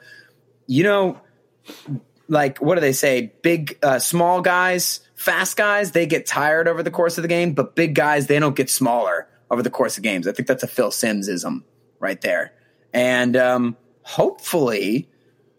you 0.65 0.83
know, 0.83 1.19
like 2.33 2.57
what 2.59 2.75
do 2.75 2.81
they 2.81 2.91
say? 2.91 3.31
Big, 3.41 3.77
uh, 3.81 3.99
small 3.99 4.41
guys, 4.41 4.99
fast 5.15 5.55
guys, 5.55 5.91
they 5.91 6.05
get 6.05 6.25
tired 6.25 6.67
over 6.67 6.83
the 6.83 6.91
course 6.91 7.17
of 7.17 7.21
the 7.21 7.27
game, 7.27 7.53
but 7.53 7.75
big 7.75 7.95
guys, 7.95 8.27
they 8.27 8.39
don't 8.39 8.55
get 8.55 8.69
smaller 8.69 9.27
over 9.49 9.61
the 9.61 9.69
course 9.69 9.97
of 9.97 10.03
games. 10.03 10.27
I 10.27 10.33
think 10.33 10.47
that's 10.47 10.63
a 10.63 10.67
Phil 10.67 10.89
Simsism 10.89 11.63
right 11.99 12.19
there. 12.19 12.53
And 12.91 13.37
um, 13.37 13.77
hopefully, 14.01 15.09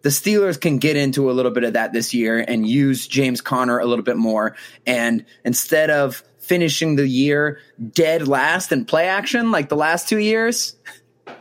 the 0.02 0.10
Steelers 0.10 0.60
can 0.60 0.78
get 0.78 0.96
into 0.96 1.30
a 1.30 1.32
little 1.32 1.50
bit 1.50 1.64
of 1.64 1.72
that 1.72 1.92
this 1.92 2.12
year 2.12 2.44
and 2.46 2.68
use 2.68 3.06
James 3.06 3.40
Conner 3.40 3.78
a 3.78 3.87
little 3.87 4.04
bit 4.04 4.18
more. 4.18 4.54
And 4.87 5.24
instead 5.44 5.88
of 5.88 6.22
finishing 6.38 6.96
the 6.96 7.08
year 7.08 7.58
dead 7.92 8.28
last 8.28 8.70
in 8.70 8.84
play 8.84 9.08
action 9.08 9.50
like 9.50 9.70
the 9.70 9.76
last 9.76 10.08
two 10.08 10.18
years, 10.18 10.76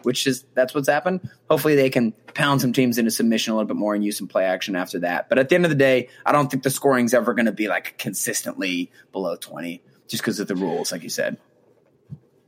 which 0.03 0.27
is 0.27 0.45
that's 0.53 0.73
what's 0.73 0.87
happened. 0.87 1.29
Hopefully, 1.49 1.75
they 1.75 1.89
can 1.89 2.11
pound 2.33 2.61
some 2.61 2.73
teams 2.73 2.97
into 2.97 3.11
submission 3.11 3.53
a 3.53 3.55
little 3.55 3.67
bit 3.67 3.77
more 3.77 3.95
and 3.95 4.03
use 4.03 4.17
some 4.17 4.27
play 4.27 4.45
action 4.45 4.75
after 4.75 4.99
that. 4.99 5.29
But 5.29 5.39
at 5.39 5.49
the 5.49 5.55
end 5.55 5.65
of 5.65 5.69
the 5.69 5.75
day, 5.75 6.09
I 6.25 6.31
don't 6.31 6.49
think 6.49 6.63
the 6.63 6.69
scoring's 6.69 7.13
ever 7.13 7.33
going 7.33 7.45
to 7.45 7.51
be 7.51 7.67
like 7.67 7.97
consistently 7.97 8.91
below 9.11 9.35
twenty, 9.35 9.81
just 10.07 10.23
because 10.23 10.39
of 10.39 10.47
the 10.47 10.55
rules, 10.55 10.91
like 10.91 11.03
you 11.03 11.09
said. 11.09 11.37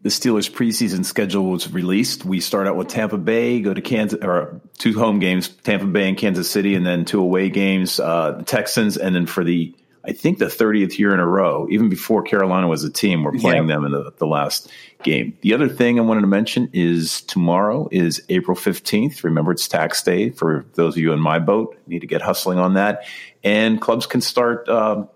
The 0.01 0.09
Steelers 0.11 0.51
preseason 0.51 1.03
schedule 1.03 1.45
was 1.45 1.73
released. 1.73 2.25
We 2.25 2.39
start 2.39 2.67
out 2.67 2.75
with 2.75 2.89
Tampa 2.89 3.17
Bay, 3.17 3.59
go 3.61 3.73
to 3.73 3.81
Kansas, 3.81 4.19
or 4.23 4.61
two 4.77 4.93
home 4.93 5.17
games, 5.17 5.47
Tampa 5.47 5.87
Bay 5.87 6.07
and 6.07 6.15
Kansas 6.15 6.47
City, 6.47 6.75
and 6.75 6.85
then 6.85 7.05
two 7.05 7.21
away 7.21 7.49
games, 7.49 7.99
uh, 7.99 8.33
the 8.33 8.43
Texans, 8.43 8.97
and 8.97 9.15
then 9.15 9.25
for 9.25 9.43
the 9.43 9.75
I 10.07 10.11
think 10.13 10.37
the 10.37 10.45
30th 10.45 10.97
year 10.99 11.13
in 11.13 11.19
a 11.19 11.25
row, 11.27 11.67
even 11.69 11.89
before 11.89 12.21
Carolina 12.23 12.67
was 12.67 12.83
a 12.83 12.89
team, 12.89 13.23
we're 13.23 13.31
playing 13.31 13.67
Yeah. 13.67 13.75
them 13.75 13.85
in 13.85 13.91
the, 13.91 14.13
the 14.17 14.27
last 14.27 14.71
game. 15.03 15.37
The 15.41 15.53
other 15.53 15.67
thing 15.67 15.99
I 15.99 16.03
wanted 16.03 16.21
to 16.21 16.27
mention 16.27 16.69
is 16.73 17.21
tomorrow 17.21 17.87
is 17.91 18.21
April 18.29 18.55
15th. 18.55 19.23
Remember, 19.23 19.51
it's 19.51 19.67
tax 19.67 20.03
day 20.03 20.29
for 20.29 20.65
those 20.75 20.95
of 20.95 20.99
you 20.99 21.11
in 21.11 21.19
my 21.19 21.39
boat. 21.39 21.77
Need 21.87 21.99
to 21.99 22.07
get 22.07 22.21
hustling 22.21 22.59
on 22.59 22.75
that. 22.75 23.05
And 23.43 23.81
clubs 23.81 24.05
can 24.05 24.21
start 24.21 24.67
um, 24.69 25.09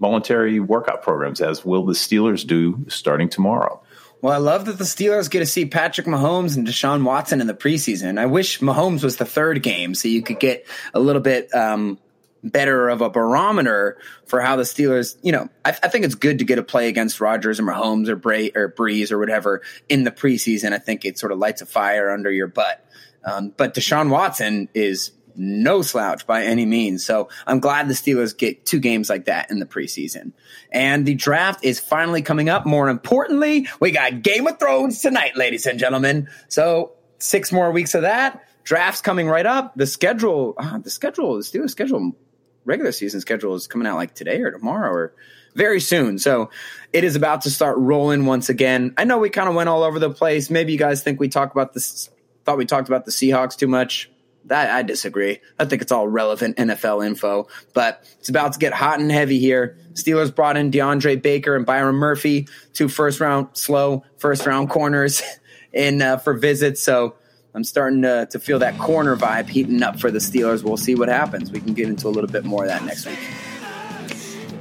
voluntary 0.00 0.60
workout 0.60 1.02
programs, 1.02 1.40
as 1.40 1.64
will 1.64 1.84
the 1.84 1.92
Steelers 1.94 2.46
do 2.46 2.84
starting 2.88 3.28
tomorrow. 3.28 3.82
Well, 4.20 4.32
I 4.32 4.38
love 4.38 4.64
that 4.64 4.78
the 4.78 4.84
Steelers 4.84 5.30
get 5.30 5.40
to 5.40 5.46
see 5.46 5.64
Patrick 5.64 6.06
Mahomes 6.06 6.56
and 6.56 6.66
Deshaun 6.66 7.04
Watson 7.04 7.40
in 7.40 7.46
the 7.46 7.54
preseason. 7.54 8.18
I 8.18 8.26
wish 8.26 8.58
Mahomes 8.58 9.04
was 9.04 9.16
the 9.16 9.24
third 9.24 9.62
game 9.62 9.94
so 9.94 10.08
you 10.08 10.22
could 10.22 10.40
get 10.40 10.66
a 10.92 10.98
little 10.98 11.22
bit 11.22 11.54
um, 11.54 11.98
better 12.42 12.88
of 12.88 13.00
a 13.00 13.10
barometer 13.10 13.98
for 14.26 14.40
how 14.40 14.56
the 14.56 14.62
Steelers, 14.62 15.16
you 15.22 15.32
know, 15.32 15.48
I, 15.64 15.70
I 15.82 15.88
think 15.88 16.04
it's 16.04 16.14
good 16.14 16.38
to 16.38 16.44
get 16.44 16.58
a 16.58 16.62
play 16.62 16.88
against 16.88 17.20
Rodgers 17.20 17.60
or 17.60 17.64
Mahomes 17.64 18.08
or 18.08 18.16
Bray 18.16 18.50
or 18.54 18.72
Brees 18.72 19.10
or 19.10 19.18
whatever 19.18 19.62
in 19.88 20.04
the 20.04 20.10
preseason. 20.10 20.72
I 20.72 20.78
think 20.78 21.04
it 21.04 21.18
sort 21.18 21.32
of 21.32 21.38
lights 21.38 21.62
a 21.62 21.66
fire 21.66 22.10
under 22.10 22.30
your 22.30 22.46
butt. 22.46 22.84
Um, 23.24 23.52
but 23.56 23.74
Deshaun 23.74 24.10
Watson 24.10 24.68
is 24.74 25.12
no 25.38 25.82
slouch 25.82 26.26
by 26.26 26.44
any 26.44 26.66
means. 26.66 27.04
So 27.04 27.28
I'm 27.46 27.60
glad 27.60 27.88
the 27.88 27.94
Steelers 27.94 28.36
get 28.36 28.66
two 28.66 28.80
games 28.80 29.08
like 29.08 29.26
that 29.26 29.50
in 29.50 29.60
the 29.60 29.66
preseason. 29.66 30.32
And 30.72 31.06
the 31.06 31.14
draft 31.14 31.64
is 31.64 31.78
finally 31.78 32.22
coming 32.22 32.48
up. 32.48 32.66
More 32.66 32.88
importantly, 32.88 33.68
we 33.80 33.90
got 33.90 34.22
Game 34.22 34.46
of 34.46 34.58
Thrones 34.58 35.00
tonight, 35.00 35.36
ladies 35.36 35.66
and 35.66 35.78
gentlemen. 35.78 36.28
So 36.48 36.92
six 37.18 37.52
more 37.52 37.70
weeks 37.70 37.94
of 37.94 38.02
that. 38.02 38.44
Draft's 38.64 39.00
coming 39.00 39.28
right 39.28 39.46
up. 39.46 39.74
The 39.76 39.86
schedule, 39.86 40.54
uh, 40.58 40.78
the 40.78 40.90
schedule, 40.90 41.36
the 41.36 41.42
Steelers 41.42 41.70
schedule, 41.70 42.14
regular 42.68 42.92
season 42.92 43.20
schedule 43.20 43.54
is 43.54 43.66
coming 43.66 43.86
out 43.86 43.96
like 43.96 44.14
today 44.14 44.40
or 44.42 44.52
tomorrow 44.52 44.90
or 44.90 45.14
very 45.54 45.80
soon. 45.80 46.18
So 46.18 46.50
it 46.92 47.02
is 47.02 47.16
about 47.16 47.42
to 47.42 47.50
start 47.50 47.78
rolling 47.78 48.26
once 48.26 48.48
again. 48.48 48.94
I 48.96 49.04
know 49.04 49.18
we 49.18 49.30
kind 49.30 49.48
of 49.48 49.54
went 49.54 49.68
all 49.68 49.82
over 49.82 49.98
the 49.98 50.10
place. 50.10 50.50
Maybe 50.50 50.72
you 50.72 50.78
guys 50.78 51.02
think 51.02 51.18
we 51.18 51.28
talked 51.28 51.52
about 51.52 51.72
this, 51.72 52.10
thought 52.44 52.58
we 52.58 52.66
talked 52.66 52.88
about 52.88 53.06
the 53.06 53.10
Seahawks 53.10 53.56
too 53.56 53.66
much. 53.66 54.10
That 54.44 54.70
I 54.70 54.82
disagree. 54.82 55.40
I 55.58 55.64
think 55.66 55.82
it's 55.82 55.92
all 55.92 56.08
relevant 56.08 56.56
NFL 56.56 57.04
info, 57.04 57.48
but 57.74 58.02
it's 58.18 58.30
about 58.30 58.54
to 58.54 58.58
get 58.58 58.72
hot 58.72 58.98
and 58.98 59.10
heavy 59.10 59.38
here. 59.38 59.76
Steelers 59.92 60.34
brought 60.34 60.56
in 60.56 60.70
DeAndre 60.70 61.20
Baker 61.20 61.54
and 61.54 61.66
Byron 61.66 61.96
Murphy, 61.96 62.48
two 62.72 62.88
first 62.88 63.20
round 63.20 63.48
slow 63.52 64.04
first 64.16 64.46
round 64.46 64.70
corners 64.70 65.22
in 65.72 66.00
uh, 66.00 66.16
for 66.18 66.34
visits. 66.34 66.82
So 66.82 67.16
I'm 67.54 67.64
starting 67.64 68.02
to, 68.02 68.26
to 68.30 68.38
feel 68.38 68.58
that 68.60 68.78
corner 68.78 69.16
vibe 69.16 69.48
heating 69.48 69.82
up 69.82 69.98
for 69.98 70.10
the 70.10 70.18
Steelers. 70.18 70.62
We'll 70.62 70.76
see 70.76 70.94
what 70.94 71.08
happens. 71.08 71.50
We 71.50 71.60
can 71.60 71.74
get 71.74 71.88
into 71.88 72.06
a 72.06 72.10
little 72.10 72.30
bit 72.30 72.44
more 72.44 72.64
of 72.64 72.68
that 72.68 72.84
next 72.84 73.06
week. 73.06 73.18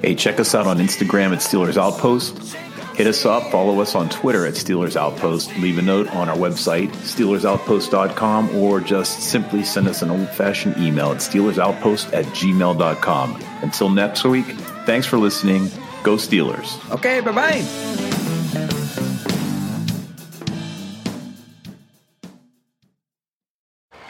Hey, 0.02 0.15
check 0.15 0.39
us 0.39 0.54
out 0.56 0.67
on 0.67 0.78
Instagram 0.78 1.34
at 1.34 1.39
Steelers 1.39 1.78
Outpost. 1.78 2.56
Hit 2.97 3.06
us 3.06 3.26
up, 3.28 3.52
follow 3.52 3.80
us 3.80 3.93
on 3.93 4.10
Twitter 4.10 4.47
at 4.47 4.56
Steelers 4.56 4.95
Outpost, 4.95 5.56
leave 5.58 5.78
a 5.78 5.84
note 5.84 6.08
on 6.15 6.30
our 6.30 6.36
website, 6.36 6.89
SteelersOutpost.com, 6.89 8.56
or 8.56 8.80
just 8.80 9.19
simply 9.19 9.63
send 9.63 9.88
us 9.88 10.02
an 10.02 10.10
old 10.10 10.28
fashioned 10.30 10.78
email 10.78 11.12
at 11.12 11.17
SteelersOutpost 11.17 12.12
at 12.12 12.26
gmail.com. 12.26 13.43
Until 13.62 13.89
next 13.89 14.23
week, 14.23 14.47
thanks 14.88 15.06
for 15.06 15.19
listening. 15.19 15.69
Go 16.02 16.15
Steelers. 16.15 16.91
Okay, 16.91 17.19
bye 17.21 17.32
bye. 17.32 18.84